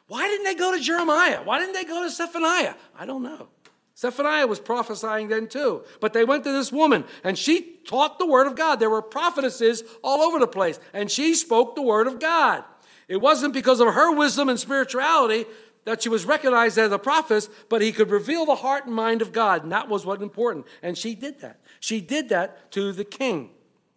Why 0.09 0.29
didn't 0.29 0.45
they 0.45 0.55
go 0.55 0.77
to 0.77 0.81
Jeremiah? 0.83 1.43
Why 1.43 1.59
didn't 1.59 1.75
they 1.75 1.85
go 1.85 2.03
to 2.03 2.11
Zephaniah? 2.11 2.75
I 2.99 3.07
don't 3.07 3.23
know. 3.23 3.49
Zephaniah 3.97 4.47
was 4.47 4.61
prophesying 4.61 5.29
then 5.29 5.49
too. 5.49 5.85
But 6.01 6.13
they 6.13 6.25
went 6.25 6.45
to 6.45 6.53
this 6.53 6.73
woman 6.73 7.05
and 7.25 7.39
she 7.39 7.79
taught 7.87 8.19
the 8.19 8.27
word 8.27 8.47
of 8.47 8.57
God. 8.57 8.77
There 8.81 8.91
were 8.91 9.03
prophetesses 9.03 9.83
all 10.03 10.21
over 10.23 10.39
the 10.39 10.47
place 10.47 10.81
and 10.93 11.11
she 11.11 11.35
spoke 11.35 11.75
the 11.75 11.83
word 11.83 12.07
of 12.07 12.19
God. 12.19 12.65
It 13.09 13.21
wasn't 13.21 13.55
because 13.55 13.81
of 13.81 13.95
her 13.95 14.15
wisdom 14.15 14.49
and 14.49 14.59
spirituality 14.59 15.47
that 15.85 16.03
she 16.03 16.09
was 16.09 16.25
recognized 16.25 16.79
as 16.79 16.93
a 16.93 16.99
prophet, 16.99 17.49
but 17.69 17.83
he 17.83 17.93
could 17.93 18.11
reveal 18.11 18.47
the 18.47 18.55
heart 18.55 18.87
and 18.87 18.95
mind 18.95 19.21
of 19.21 19.33
God. 19.33 19.63
And 19.65 19.73
that 19.73 19.89
was 19.89 20.07
what 20.07 20.23
important. 20.23 20.67
And 20.83 20.97
she 20.97 21.15
did 21.15 21.41
that. 21.41 21.61
She 21.81 22.01
did 22.01 22.29
that 22.29 22.71
to 22.73 22.93
the 22.93 23.05
king. 23.05 23.51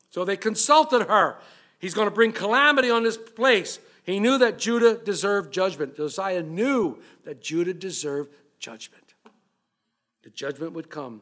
So 0.09 0.25
they 0.25 0.37
consulted 0.37 1.07
her. 1.07 1.37
He's 1.79 1.93
going 1.93 2.07
to 2.07 2.13
bring 2.13 2.31
calamity 2.31 2.89
on 2.89 3.03
this 3.03 3.17
place. 3.17 3.79
He 4.05 4.19
knew 4.19 4.37
that 4.37 4.59
Judah 4.59 4.95
deserved 4.95 5.51
judgment. 5.51 5.97
Josiah 5.97 6.43
knew 6.43 6.99
that 7.23 7.41
Judah 7.41 7.73
deserved 7.73 8.31
judgment. 8.59 9.15
The 10.23 10.29
judgment 10.29 10.73
would 10.73 10.89
come. 10.89 11.21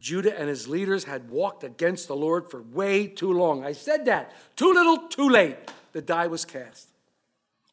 Judah 0.00 0.38
and 0.38 0.48
his 0.48 0.68
leaders 0.68 1.04
had 1.04 1.28
walked 1.28 1.64
against 1.64 2.06
the 2.06 2.16
Lord 2.16 2.48
for 2.48 2.62
way 2.62 3.08
too 3.08 3.32
long. 3.32 3.64
I 3.64 3.72
said 3.72 4.04
that. 4.06 4.32
Too 4.56 4.72
little, 4.72 5.08
too 5.08 5.28
late. 5.28 5.56
The 5.92 6.00
die 6.00 6.28
was 6.28 6.44
cast. 6.44 6.88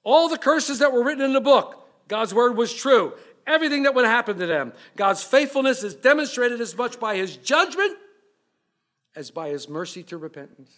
All 0.04 0.28
the 0.28 0.38
curses 0.40 0.80
that 0.80 0.92
were 0.92 1.04
written 1.04 1.24
in 1.24 1.34
the 1.34 1.42
book, 1.42 1.88
God's 2.08 2.34
word 2.34 2.58
was 2.58 2.74
true. 2.74 3.14
Everything 3.46 3.84
that 3.84 3.94
would 3.94 4.06
happen 4.06 4.40
to 4.40 4.48
them. 4.48 4.74
God's 4.96 5.24
faithfulness 5.24 5.84
is 5.84 5.94
demonstrated 5.96 6.60
as 6.62 6.76
much 6.76 7.00
by 7.00 7.16
his 7.16 7.38
judgment 7.38 7.96
as 9.16 9.30
by 9.30 9.50
his 9.50 9.70
mercy 9.70 10.04
to 10.04 10.18
repentance. 10.18 10.72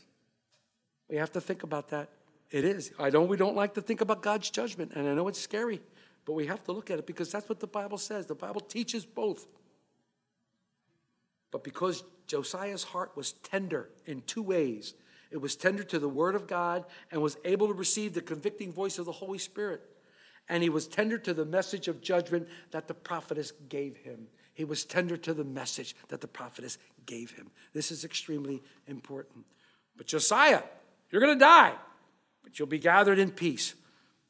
We 1.09 1.15
have 1.15 1.31
to 1.31 1.41
think 1.41 1.63
about 1.63 1.89
that. 1.89 2.09
It 2.51 2.65
is. 2.65 2.91
I 2.99 3.09
know 3.09 3.21
we 3.21 3.37
don't 3.37 3.55
like 3.55 3.75
to 3.75 3.81
think 3.81 4.01
about 4.01 4.21
God's 4.21 4.49
judgment, 4.49 4.93
and 4.95 5.07
I 5.07 5.13
know 5.13 5.27
it's 5.27 5.39
scary, 5.39 5.81
but 6.25 6.33
we 6.33 6.47
have 6.47 6.63
to 6.65 6.71
look 6.71 6.89
at 6.89 6.99
it 6.99 7.05
because 7.05 7.31
that's 7.31 7.47
what 7.47 7.59
the 7.59 7.67
Bible 7.67 7.97
says. 7.97 8.25
The 8.25 8.35
Bible 8.35 8.61
teaches 8.61 9.05
both. 9.05 9.45
But 11.51 11.63
because 11.63 12.03
Josiah's 12.27 12.83
heart 12.83 13.15
was 13.15 13.33
tender 13.33 13.89
in 14.05 14.21
two 14.21 14.41
ways, 14.43 14.93
it 15.31 15.37
was 15.37 15.55
tender 15.55 15.83
to 15.83 15.99
the 15.99 16.09
word 16.09 16.35
of 16.35 16.47
God 16.47 16.85
and 17.11 17.21
was 17.21 17.37
able 17.45 17.67
to 17.67 17.73
receive 17.73 18.13
the 18.13 18.21
convicting 18.21 18.71
voice 18.71 18.97
of 18.97 19.05
the 19.05 19.11
Holy 19.11 19.37
Spirit. 19.37 19.81
And 20.47 20.63
he 20.63 20.69
was 20.69 20.87
tender 20.87 21.19
to 21.19 21.33
the 21.33 21.45
message 21.45 21.87
of 21.87 22.01
judgment 22.01 22.47
that 22.71 22.87
the 22.87 22.95
prophetess 22.95 23.53
gave 23.69 23.97
him. 23.97 24.27
He 24.55 24.63
was 24.63 24.83
tender 24.83 25.15
to 25.17 25.33
the 25.33 25.43
message 25.43 25.95
that 26.07 26.21
the 26.21 26.27
prophetess 26.27 26.79
gave 27.05 27.31
him. 27.31 27.51
This 27.73 27.91
is 27.91 28.03
extremely 28.03 28.63
important. 28.87 29.45
But 29.95 30.07
Josiah, 30.07 30.63
you're 31.11 31.21
going 31.21 31.37
to 31.37 31.45
die, 31.45 31.73
but 32.43 32.57
you'll 32.57 32.67
be 32.67 32.79
gathered 32.79 33.19
in 33.19 33.31
peace. 33.31 33.73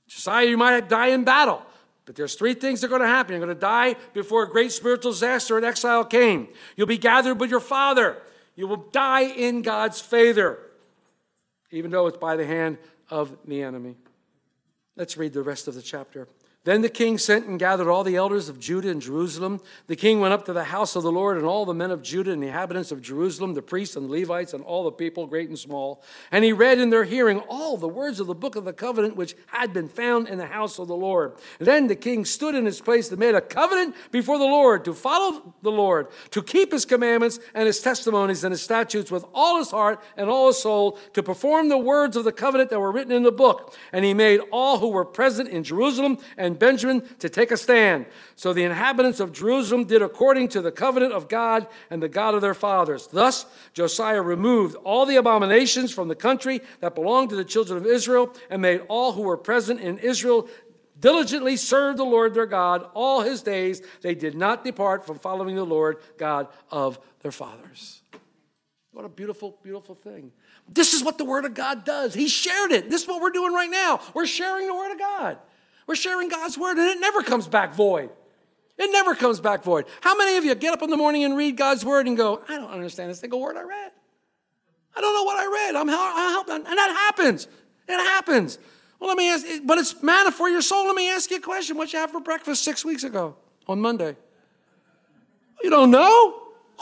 Josiah, 0.08 0.45
you 0.45 0.58
might 0.58 0.89
die 0.89 1.08
in 1.08 1.24
battle, 1.24 1.62
but 2.06 2.15
there's 2.15 2.36
three 2.36 2.54
things 2.54 2.82
that 2.82 2.88
are 2.88 2.89
going 2.89 3.02
to 3.02 3.08
happen. 3.08 3.34
You're 3.34 3.45
going 3.45 3.56
to 3.56 3.60
die 3.60 3.95
before 4.13 4.43
a 4.43 4.50
great 4.50 4.72
spiritual 4.72 5.12
disaster 5.12 5.56
and 5.58 5.65
exile 5.65 6.04
came. 6.04 6.48
You'll 6.76 6.88
be 6.88 6.98
gathered 6.98 7.39
with 7.39 7.52
your 7.52 7.60
father. 7.60 8.17
You 8.56 8.67
will 8.67 8.89
die 8.91 9.22
in 9.22 9.62
God's 9.62 10.02
favor, 10.02 10.60
even 11.72 11.91
though 11.91 12.08
it's 12.08 12.17
by 12.17 12.36
the 12.36 12.45
hand 12.45 12.78
of 13.10 13.38
the 13.45 13.62
enemy. 13.62 13.95
Let's 14.95 15.15
read 15.15 15.34
the 15.34 15.43
rest 15.43 15.67
of 15.67 15.76
the 15.76 15.82
chapter. 15.82 16.28
Then 16.65 16.82
the 16.82 16.89
king 16.89 17.17
sent 17.17 17.45
and 17.45 17.58
gathered 17.58 17.89
all 17.89 18.04
the 18.04 18.17
elders 18.17 18.50
of 18.50 18.60
Judah 18.60 18.89
and 18.89 19.02
Jerusalem. 19.02 19.62
The 19.88 19.95
king 19.95 20.19
went 20.19 20.34
up 20.34 20.43
to 20.45 20.54
the 20.54 20.65
house 20.65 20.98
of 20.98 21.04
the 21.04 21.12
Lord, 21.12 21.38
and 21.38 21.45
all 21.45 21.63
the 21.63 21.74
men 21.74 21.89
of 21.89 22.04
Judah 22.04 22.34
and 22.34 22.43
the 22.43 22.48
inhabitants 22.48 22.91
of 22.91 23.02
Jerusalem, 23.02 23.54
the 23.54 23.62
priests 23.62 23.95
and 23.95 24.10
Levites, 24.10 24.54
and 24.54 24.62
all 24.65 24.84
the 24.84 24.91
people, 24.91 25.26
great 25.26 25.48
and 25.48 25.58
small. 25.58 26.04
And 26.34 26.43
he 26.43 26.52
read 26.52 26.78
in 26.78 26.89
their 26.89 27.06
hearing 27.06 27.39
all 27.48 27.78
the 27.78 27.88
words 27.88 28.19
of 28.19 28.28
the 28.28 28.36
book 28.36 28.58
of 28.58 28.65
the 28.65 28.74
covenant 28.74 29.15
which 29.15 29.36
had 29.48 29.72
been 29.72 29.88
found 29.88 30.28
in 30.28 30.38
the 30.38 30.48
house 30.48 30.80
of 30.80 30.89
the 30.89 30.95
Lord. 30.95 31.36
then 31.60 31.88
the 31.88 31.95
king 31.95 32.26
stood 32.26 32.56
in 32.56 32.65
his 32.65 32.82
place 32.82 33.10
and 33.10 33.19
made 33.19 33.36
a 33.36 33.41
covenant 33.41 33.95
before 34.12 34.38
the 34.38 34.43
Lord 34.43 34.84
to 34.84 34.93
follow 34.93 35.54
the 35.62 35.72
Lord, 35.72 36.08
to 36.32 36.43
keep 36.43 36.74
his 36.74 36.84
commandments 36.84 37.39
and 37.54 37.67
his 37.67 37.80
testimonies 37.80 38.43
and 38.43 38.52
his 38.52 38.62
statutes 38.62 39.10
with 39.10 39.24
all 39.34 39.60
his 39.60 39.72
heart 39.72 40.02
and 40.17 40.30
all 40.30 40.48
his 40.48 40.62
soul, 40.62 41.00
to 41.13 41.24
perform 41.24 41.69
the 41.69 41.78
words 41.78 42.17
of 42.17 42.26
the 42.26 42.34
covenant 42.34 42.69
that 42.69 42.82
were 42.82 42.91
written 42.91 43.13
in 43.13 43.24
the 43.24 43.32
book. 43.32 43.78
And 43.93 44.04
he 44.04 44.13
made 44.13 44.41
all 44.52 44.80
who 44.80 44.89
were 44.89 45.06
present 45.06 45.48
in 45.50 45.63
Jerusalem 45.63 46.17
and 46.38 46.48
Benjamin 46.53 47.03
to 47.19 47.29
take 47.29 47.51
a 47.51 47.57
stand. 47.57 48.05
So 48.35 48.53
the 48.53 48.63
inhabitants 48.63 49.19
of 49.19 49.33
Jerusalem 49.33 49.85
did 49.85 50.01
according 50.01 50.49
to 50.49 50.62
the 50.62 50.71
covenant 50.71 51.13
of 51.13 51.27
God 51.27 51.67
and 51.89 52.01
the 52.01 52.09
God 52.09 52.35
of 52.35 52.41
their 52.41 52.53
fathers. 52.53 53.07
Thus, 53.07 53.45
Josiah 53.73 54.21
removed 54.21 54.75
all 54.83 55.05
the 55.05 55.17
abominations 55.17 55.93
from 55.93 56.07
the 56.07 56.15
country 56.15 56.62
that 56.79 56.95
belonged 56.95 57.29
to 57.29 57.35
the 57.35 57.45
children 57.45 57.77
of 57.77 57.85
Israel 57.85 58.33
and 58.49 58.62
made 58.62 58.81
all 58.88 59.13
who 59.13 59.23
were 59.23 59.38
present 59.38 59.79
in 59.79 59.97
Israel 59.97 60.47
diligently 60.99 61.55
serve 61.55 61.97
the 61.97 62.03
Lord 62.03 62.33
their 62.33 62.45
God 62.45 62.85
all 62.93 63.21
his 63.21 63.41
days. 63.41 63.81
They 64.01 64.15
did 64.15 64.35
not 64.35 64.63
depart 64.63 65.05
from 65.05 65.19
following 65.19 65.55
the 65.55 65.63
Lord 65.63 65.97
God 66.17 66.47
of 66.71 66.99
their 67.21 67.31
fathers. 67.31 68.01
What 68.91 69.05
a 69.05 69.09
beautiful, 69.09 69.57
beautiful 69.63 69.95
thing. 69.95 70.31
This 70.67 70.93
is 70.93 71.03
what 71.03 71.17
the 71.17 71.25
Word 71.25 71.45
of 71.45 71.53
God 71.53 71.85
does. 71.85 72.13
He 72.13 72.27
shared 72.27 72.71
it. 72.71 72.89
This 72.89 73.03
is 73.03 73.07
what 73.07 73.21
we're 73.21 73.29
doing 73.29 73.53
right 73.53 73.69
now. 73.69 74.01
We're 74.13 74.25
sharing 74.25 74.67
the 74.67 74.73
Word 74.73 74.91
of 74.91 74.99
God. 74.99 75.38
We're 75.89 75.95
sharing 75.95 76.30
God's 76.30 76.56
Word, 76.56 76.78
and 76.78 76.88
it 76.88 76.99
never 76.99 77.23
comes 77.23 77.47
back 77.47 77.73
void. 77.73 78.12
It 78.78 78.91
never 78.91 79.15
comes 79.15 79.39
back 79.39 79.63
void. 79.63 79.86
How 80.02 80.15
many 80.15 80.38
of 80.38 80.45
you 80.45 80.54
get 80.54 80.71
up 80.71 80.84
in 80.84 80.91
the 80.91 80.97
morning 80.97 81.23
and 81.23 81.36
read 81.36 81.58
God's 81.58 81.84
Word 81.84 82.06
and 82.06 82.15
go, 82.15 82.43
I 82.47 82.58
don't 82.58 82.69
understand 82.69 83.10
this 83.10 83.21
single 83.21 83.41
word 83.41 83.58
I 83.58 83.63
read? 83.63 83.91
I 84.95 85.02
don't 85.02 85.15
know 85.15 85.23
what 85.23 85.38
I 85.39 85.52
read. 85.52 85.75
I'm 85.75 85.88
helping. 85.88 86.58
And 86.58 86.78
that 86.78 86.91
happens. 87.08 87.47
It 87.88 87.97
happens. 87.97 88.60
Well, 88.99 89.08
let 89.08 89.17
me 89.17 89.32
ask, 89.32 89.47
but 89.65 89.80
it's 89.80 90.04
manna 90.04 90.32
for 90.32 90.47
your 90.47 90.62
soul. 90.62 90.86
Let 90.86 90.95
me 90.95 91.10
ask 91.10 91.32
you 91.32 91.38
a 91.38 91.41
question. 91.41 91.75
What 91.75 91.91
you 91.91 91.97
have 91.97 92.12
for 92.12 92.19
breakfast 92.19 92.63
six 92.63 92.86
weeks 92.86 93.04
ago 93.04 93.36
on 93.67 93.82
Monday? 93.82 94.15
You 95.63 95.71
don't 95.71 95.89
know? 95.89 96.49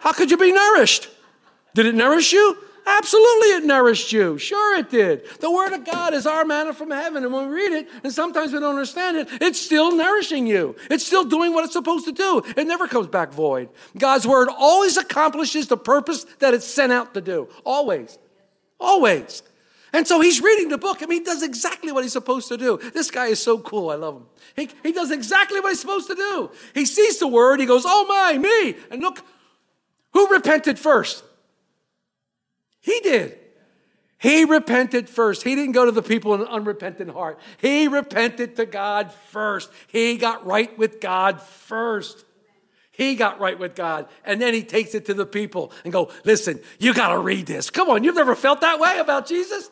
How 0.00 0.12
could 0.12 0.30
you 0.30 0.36
be 0.36 0.52
nourished? 0.52 1.08
Did 1.72 1.86
it 1.86 1.94
nourish 1.94 2.34
you? 2.34 2.58
Absolutely, 2.86 3.48
it 3.48 3.64
nourished 3.64 4.12
you. 4.12 4.38
Sure, 4.38 4.78
it 4.78 4.90
did. 4.90 5.28
The 5.40 5.50
Word 5.50 5.72
of 5.72 5.84
God 5.84 6.14
is 6.14 6.26
our 6.26 6.44
manna 6.44 6.72
from 6.72 6.90
heaven. 6.90 7.24
And 7.24 7.32
when 7.32 7.48
we 7.48 7.54
read 7.54 7.72
it, 7.72 7.88
and 8.02 8.12
sometimes 8.12 8.52
we 8.52 8.60
don't 8.60 8.70
understand 8.70 9.16
it, 9.16 9.28
it's 9.40 9.60
still 9.60 9.94
nourishing 9.94 10.46
you. 10.46 10.74
It's 10.90 11.06
still 11.06 11.24
doing 11.24 11.52
what 11.52 11.64
it's 11.64 11.72
supposed 11.72 12.06
to 12.06 12.12
do. 12.12 12.42
It 12.56 12.66
never 12.66 12.86
comes 12.88 13.06
back 13.06 13.32
void. 13.32 13.68
God's 13.96 14.26
Word 14.26 14.48
always 14.56 14.96
accomplishes 14.96 15.68
the 15.68 15.76
purpose 15.76 16.24
that 16.40 16.54
it's 16.54 16.66
sent 16.66 16.92
out 16.92 17.14
to 17.14 17.20
do. 17.20 17.48
Always. 17.64 18.18
Always. 18.80 19.42
And 19.92 20.06
so 20.06 20.20
he's 20.20 20.42
reading 20.42 20.68
the 20.68 20.78
book. 20.78 21.02
I 21.02 21.06
mean, 21.06 21.20
he 21.20 21.24
does 21.24 21.42
exactly 21.42 21.92
what 21.92 22.02
he's 22.02 22.12
supposed 22.12 22.48
to 22.48 22.56
do. 22.56 22.78
This 22.92 23.10
guy 23.10 23.26
is 23.26 23.42
so 23.42 23.58
cool. 23.58 23.90
I 23.90 23.94
love 23.94 24.16
him. 24.16 24.26
He, 24.54 24.68
he 24.82 24.92
does 24.92 25.10
exactly 25.10 25.60
what 25.60 25.70
he's 25.70 25.80
supposed 25.80 26.08
to 26.08 26.14
do. 26.14 26.50
He 26.74 26.84
sees 26.84 27.18
the 27.18 27.26
word. 27.26 27.60
He 27.60 27.66
goes, 27.66 27.84
Oh 27.86 28.06
my, 28.06 28.36
me. 28.36 28.76
And 28.90 29.00
look, 29.00 29.24
who 30.12 30.28
repented 30.28 30.78
first? 30.78 31.24
He 32.88 33.00
did. 33.00 33.36
He 34.16 34.46
repented 34.46 35.10
first. 35.10 35.42
He 35.42 35.54
didn't 35.54 35.72
go 35.72 35.84
to 35.84 35.92
the 35.92 36.02
people 36.02 36.32
in 36.32 36.40
an 36.40 36.46
unrepentant 36.46 37.10
heart. 37.10 37.38
He 37.58 37.86
repented 37.86 38.56
to 38.56 38.64
God 38.64 39.12
first. 39.12 39.70
He 39.88 40.16
got 40.16 40.46
right 40.46 40.76
with 40.78 40.98
God 40.98 41.42
first. 41.42 42.24
He 42.90 43.14
got 43.14 43.40
right 43.40 43.58
with 43.58 43.74
God. 43.74 44.08
And 44.24 44.40
then 44.40 44.54
he 44.54 44.62
takes 44.62 44.94
it 44.94 45.04
to 45.04 45.14
the 45.14 45.26
people 45.26 45.70
and 45.84 45.92
go, 45.92 46.10
listen, 46.24 46.60
you 46.78 46.94
got 46.94 47.10
to 47.10 47.18
read 47.18 47.44
this. 47.44 47.68
Come 47.68 47.90
on, 47.90 48.04
you've 48.04 48.16
never 48.16 48.34
felt 48.34 48.62
that 48.62 48.80
way 48.80 48.98
about 48.98 49.26
Jesus? 49.26 49.70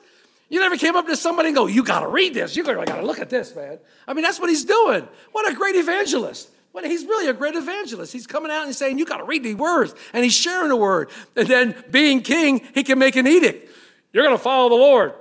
You 0.51 0.61
never 0.61 0.77
came 0.77 0.95
up 0.95 1.07
to 1.07 1.17
somebody 1.17 1.49
and 1.49 1.57
go, 1.57 1.67
you 1.67 1.83
got 1.83 2.01
to 2.01 2.09
read 2.09 2.35
this. 2.35 2.55
You 2.55 2.65
got 2.65 2.87
to 2.87 3.03
look 3.03 3.19
at 3.19 3.31
this, 3.31 3.57
man. 3.57 3.79
I 4.07 4.13
mean, 4.13 4.25
that's 4.25 4.39
what 4.39 4.51
he's 4.51 4.67
doing. 4.67 5.09
What 5.33 5.51
a 5.51 5.55
great 5.55 5.75
evangelist. 5.75 6.51
Well, 6.77 6.85
he's 6.85 7.07
really 7.07 7.27
a 7.31 7.33
great 7.33 7.55
evangelist. 7.55 8.13
He's 8.13 8.27
coming 8.27 8.53
out 8.53 8.67
and 8.67 8.75
saying, 8.75 8.99
You 8.99 9.07
got 9.07 9.17
to 9.17 9.25
read 9.25 9.43
these 9.43 9.57
words. 9.57 9.95
And 10.13 10.23
he's 10.23 10.35
sharing 10.35 10.69
the 10.69 10.77
word. 10.77 11.09
And 11.35 11.49
then, 11.49 11.75
being 11.91 12.21
king, 12.21 12.69
he 12.75 12.85
can 12.85 12.99
make 12.99 13.17
an 13.17 13.27
edict. 13.27 13.71
You're 14.13 14.25
going 14.25 14.37
to 14.37 14.43
follow 14.43 14.69
the 14.69 14.75
Lord, 14.75 15.15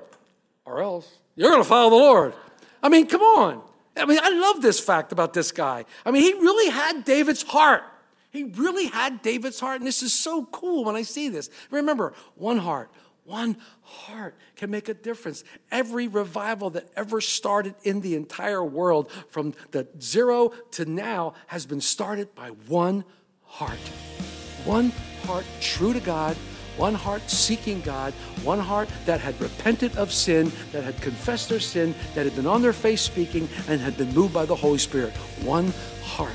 or 0.65 0.81
else 0.81 1.09
you're 1.37 1.49
going 1.49 1.63
to 1.63 1.67
follow 1.67 1.91
the 1.91 1.95
Lord. 1.95 2.33
I 2.83 2.89
mean, 2.89 3.07
come 3.07 3.21
on. 3.21 3.61
I 3.95 4.03
mean, 4.03 4.19
I 4.21 4.31
love 4.31 4.61
this 4.61 4.81
fact 4.81 5.13
about 5.13 5.33
this 5.33 5.53
guy. 5.53 5.85
I 6.05 6.11
mean, 6.11 6.23
he 6.23 6.33
really 6.33 6.69
had 6.69 7.05
David's 7.05 7.43
heart. 7.43 7.83
He 8.31 8.43
really 8.43 8.87
had 8.87 9.21
David's 9.21 9.61
heart. 9.61 9.79
And 9.79 9.87
this 9.87 10.03
is 10.03 10.13
so 10.13 10.43
cool 10.47 10.83
when 10.83 10.97
I 10.97 11.03
see 11.03 11.29
this. 11.29 11.49
Remember, 11.71 12.11
one 12.35 12.57
heart, 12.57 12.89
one 13.25 13.57
heart 13.81 14.35
can 14.55 14.69
make 14.69 14.87
a 14.87 14.93
difference. 14.93 15.43
Every 15.71 16.07
revival 16.07 16.69
that 16.71 16.89
ever 16.95 17.19
started 17.19 17.75
in 17.83 18.01
the 18.01 18.15
entire 18.15 18.63
world, 18.63 19.11
from 19.29 19.53
the 19.71 19.87
zero 19.99 20.53
to 20.71 20.85
now, 20.85 21.33
has 21.47 21.65
been 21.65 21.81
started 21.81 22.33
by 22.35 22.49
one 22.67 23.03
heart. 23.43 23.79
One 24.63 24.91
heart 25.25 25.45
true 25.59 25.91
to 25.91 25.99
God, 25.99 26.37
one 26.77 26.93
heart 26.93 27.27
seeking 27.29 27.81
God, 27.81 28.13
one 28.43 28.59
heart 28.59 28.89
that 29.05 29.21
had 29.21 29.39
repented 29.41 29.95
of 29.97 30.11
sin, 30.11 30.51
that 30.71 30.83
had 30.83 31.01
confessed 31.01 31.49
their 31.49 31.59
sin, 31.59 31.95
that 32.13 32.25
had 32.25 32.35
been 32.35 32.47
on 32.47 32.61
their 32.61 32.73
face 32.73 33.01
speaking, 33.01 33.49
and 33.67 33.81
had 33.81 33.97
been 33.97 34.13
moved 34.13 34.33
by 34.33 34.45
the 34.45 34.55
Holy 34.55 34.77
Spirit. 34.77 35.13
One 35.41 35.73
heart. 36.03 36.31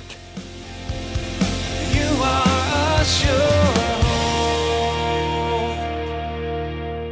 You 1.94 2.22
are 2.22 3.00
a 3.00 3.89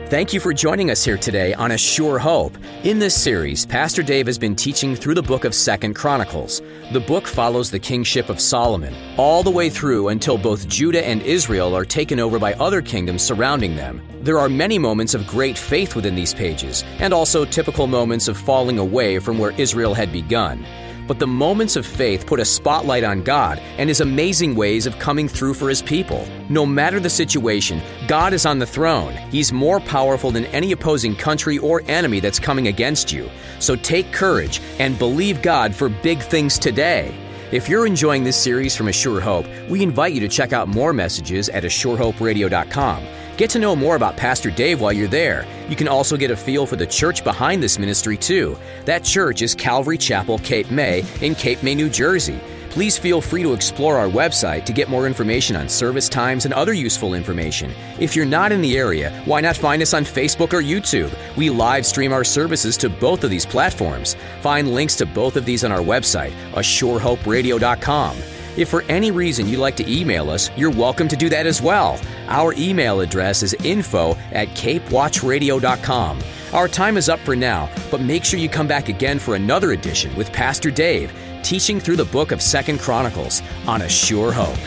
Thank 0.09 0.33
you 0.33 0.41
for 0.41 0.55
joining 0.55 0.91
us 0.91 1.05
here 1.05 1.19
today 1.19 1.53
on 1.53 1.73
A 1.73 1.77
Sure 1.77 2.19
Hope. 2.19 2.57
In 2.83 2.99
this 2.99 3.15
series, 3.15 3.67
Pastor 3.67 4.03
Dave 4.03 4.27
has 4.27 4.39
been 4.39 4.57
teaching 4.57 4.97
through 4.97 5.13
the 5.13 5.23
book 5.23 5.45
of 5.45 5.55
Second 5.55 5.97
Chronicles. 5.97 6.63
The 6.95 7.01
book 7.01 7.27
follows 7.27 7.71
the 7.71 7.79
kingship 7.79 8.31
of 8.31 8.41
Solomon, 8.41 8.97
all 9.19 9.43
the 9.43 9.51
way 9.51 9.69
through 9.69 10.09
until 10.09 10.39
both 10.39 10.67
Judah 10.67 11.07
and 11.07 11.21
Israel 11.21 11.77
are 11.77 11.85
taken 11.85 12.19
over 12.21 12.39
by 12.39 12.55
other 12.55 12.81
kingdoms 12.81 13.21
surrounding 13.23 13.77
them. 13.77 14.01
There 14.23 14.39
are 14.39 14.49
many 14.49 14.79
moments 14.79 15.13
of 15.13 15.27
great 15.27 15.59
faith 15.59 15.95
within 15.95 16.15
these 16.15 16.33
pages, 16.33 16.85
and 17.01 17.13
also 17.13 17.45
typical 17.45 17.87
moments 17.87 18.29
of 18.29 18.39
falling 18.39 18.79
away 18.79 19.19
from 19.19 19.37
where 19.37 19.53
Israel 19.61 19.93
had 19.93 20.11
begun. 20.11 20.65
But 21.09 21.19
the 21.19 21.27
moments 21.27 21.75
of 21.75 21.85
faith 21.85 22.27
put 22.27 22.39
a 22.39 22.45
spotlight 22.45 23.03
on 23.03 23.23
God 23.23 23.59
and 23.79 23.89
His 23.89 24.01
amazing 24.01 24.55
ways 24.55 24.87
of 24.87 24.99
coming 25.01 25.27
through 25.27 25.55
for 25.55 25.69
His 25.69 25.83
people. 25.83 26.25
No 26.49 26.65
matter 26.65 27.01
the 27.01 27.11
situation, 27.11 27.83
God 28.07 28.33
is 28.33 28.47
on 28.47 28.61
the 28.61 28.67
throne. 28.67 29.15
He's 29.33 29.53
more 29.53 29.81
powerful 29.81 30.31
than 30.31 30.45
any 30.47 30.71
opposing 30.71 31.17
country 31.17 31.59
or 31.59 31.83
enemy 31.89 32.21
that's 32.21 32.39
coming 32.39 32.69
against 32.69 33.11
you. 33.11 33.29
So 33.59 33.75
take 33.75 34.13
courage 34.13 34.61
and 34.79 34.97
believe 34.97 35.43
God 35.43 35.75
for 35.75 35.89
big 35.89 36.21
things 36.21 36.59
today. 36.59 37.13
If 37.51 37.67
you're 37.67 37.87
enjoying 37.87 38.25
this 38.25 38.37
series 38.37 38.77
from 38.77 38.89
A 38.89 38.93
Sure 38.93 39.21
Hope, 39.21 39.47
we 39.71 39.83
invite 39.83 40.13
you 40.13 40.21
to 40.21 40.29
check 40.29 40.53
out 40.53 40.69
more 40.69 40.93
messages 40.93 41.49
at 41.49 41.65
ASureHopeRadio.com. 41.65 43.18
Get 43.39 43.51
to 43.51 43.61
know 43.61 43.77
more 43.77 43.95
about 43.95 44.17
Pastor 44.17 44.51
Dave 44.51 44.81
while 44.81 44.93
you're 44.93 45.07
there. 45.07 45.47
You 45.69 45.77
can 45.77 45.87
also 45.87 46.17
get 46.17 46.33
a 46.33 46.37
feel 46.37 46.67
for 46.67 46.75
the 46.75 46.85
church 46.85 47.23
behind 47.23 47.63
this 47.63 47.79
ministry, 47.79 48.17
too. 48.17 48.59
That 48.85 49.05
church 49.05 49.43
is 49.43 49.55
Calvary 49.55 49.97
Chapel, 49.97 50.39
Cape 50.39 50.73
May, 50.73 51.05
in 51.21 51.37
Cape 51.37 51.63
May, 51.63 51.77
New 51.77 51.89
Jersey. 51.89 52.41
Please 52.71 52.99
feel 52.99 53.21
free 53.21 53.45
to 53.45 53.53
explore 53.53 53.97
our 53.97 54.09
website 54.09 54.65
to 54.65 54.73
get 54.73 54.89
more 54.89 55.07
information 55.07 55.55
on 55.55 55.69
service 55.69 56.09
times 56.09 56.47
and 56.47 56.55
other 56.55 56.73
useful 56.73 57.15
information. 57.15 57.73
If 58.01 58.17
you're 58.17 58.27
not 58.27 58.51
in 58.51 58.61
the 58.61 58.77
area, 58.77 59.13
why 59.25 59.41
not 59.41 59.57
find 59.57 59.83
us 59.83 59.95
on 59.95 60.03
Facebook 60.03 60.53
or 60.53 60.61
YouTube? 60.61 61.17
We 61.37 61.49
live 61.49 61.87
stream 61.87 62.13
our 62.13 62.25
services 62.25 62.77
to 62.79 62.91
both 62.91 63.23
of 63.23 63.31
these 63.31 63.47
platforms. 63.47 64.17
Find 64.41 64.75
links 64.75 64.97
to 64.97 65.07
both 65.07 65.37
of 65.37 65.45
these 65.45 65.63
on 65.63 65.71
our 65.71 65.79
website, 65.79 66.33
ASureHopeRadio.com. 66.55 68.17
If 68.59 68.69
for 68.69 68.83
any 68.89 69.13
reason 69.13 69.47
you'd 69.47 69.61
like 69.61 69.77
to 69.77 69.89
email 69.89 70.31
us, 70.31 70.51
you're 70.57 70.69
welcome 70.69 71.07
to 71.07 71.17
do 71.17 71.29
that 71.29 71.47
as 71.47 71.63
well. 71.63 72.01
Our 72.27 72.53
email 72.55 72.99
address 73.01 73.45
is 73.45 73.55
info 73.63 74.17
at 74.33 74.49
capewatchradio.com. 74.49 76.19
Our 76.53 76.67
time 76.67 76.97
is 76.97 77.09
up 77.09 77.21
for 77.21 77.37
now, 77.37 77.71
but 77.89 78.01
make 78.01 78.25
sure 78.25 78.41
you 78.41 78.49
come 78.49 78.67
back 78.67 78.89
again 78.89 79.21
for 79.21 79.37
another 79.37 79.71
edition 79.73 80.13
with 80.17 80.33
Pastor 80.33 80.73
Dave, 80.73 81.13
teaching 81.45 81.79
through 81.79 81.97
the 81.97 82.07
book 82.07 82.33
of 82.33 82.43
Second 82.43 82.81
Chronicles 82.81 83.43
on 83.69 83.83
a 83.83 83.89
sure 83.89 84.33
hope. 84.33 84.59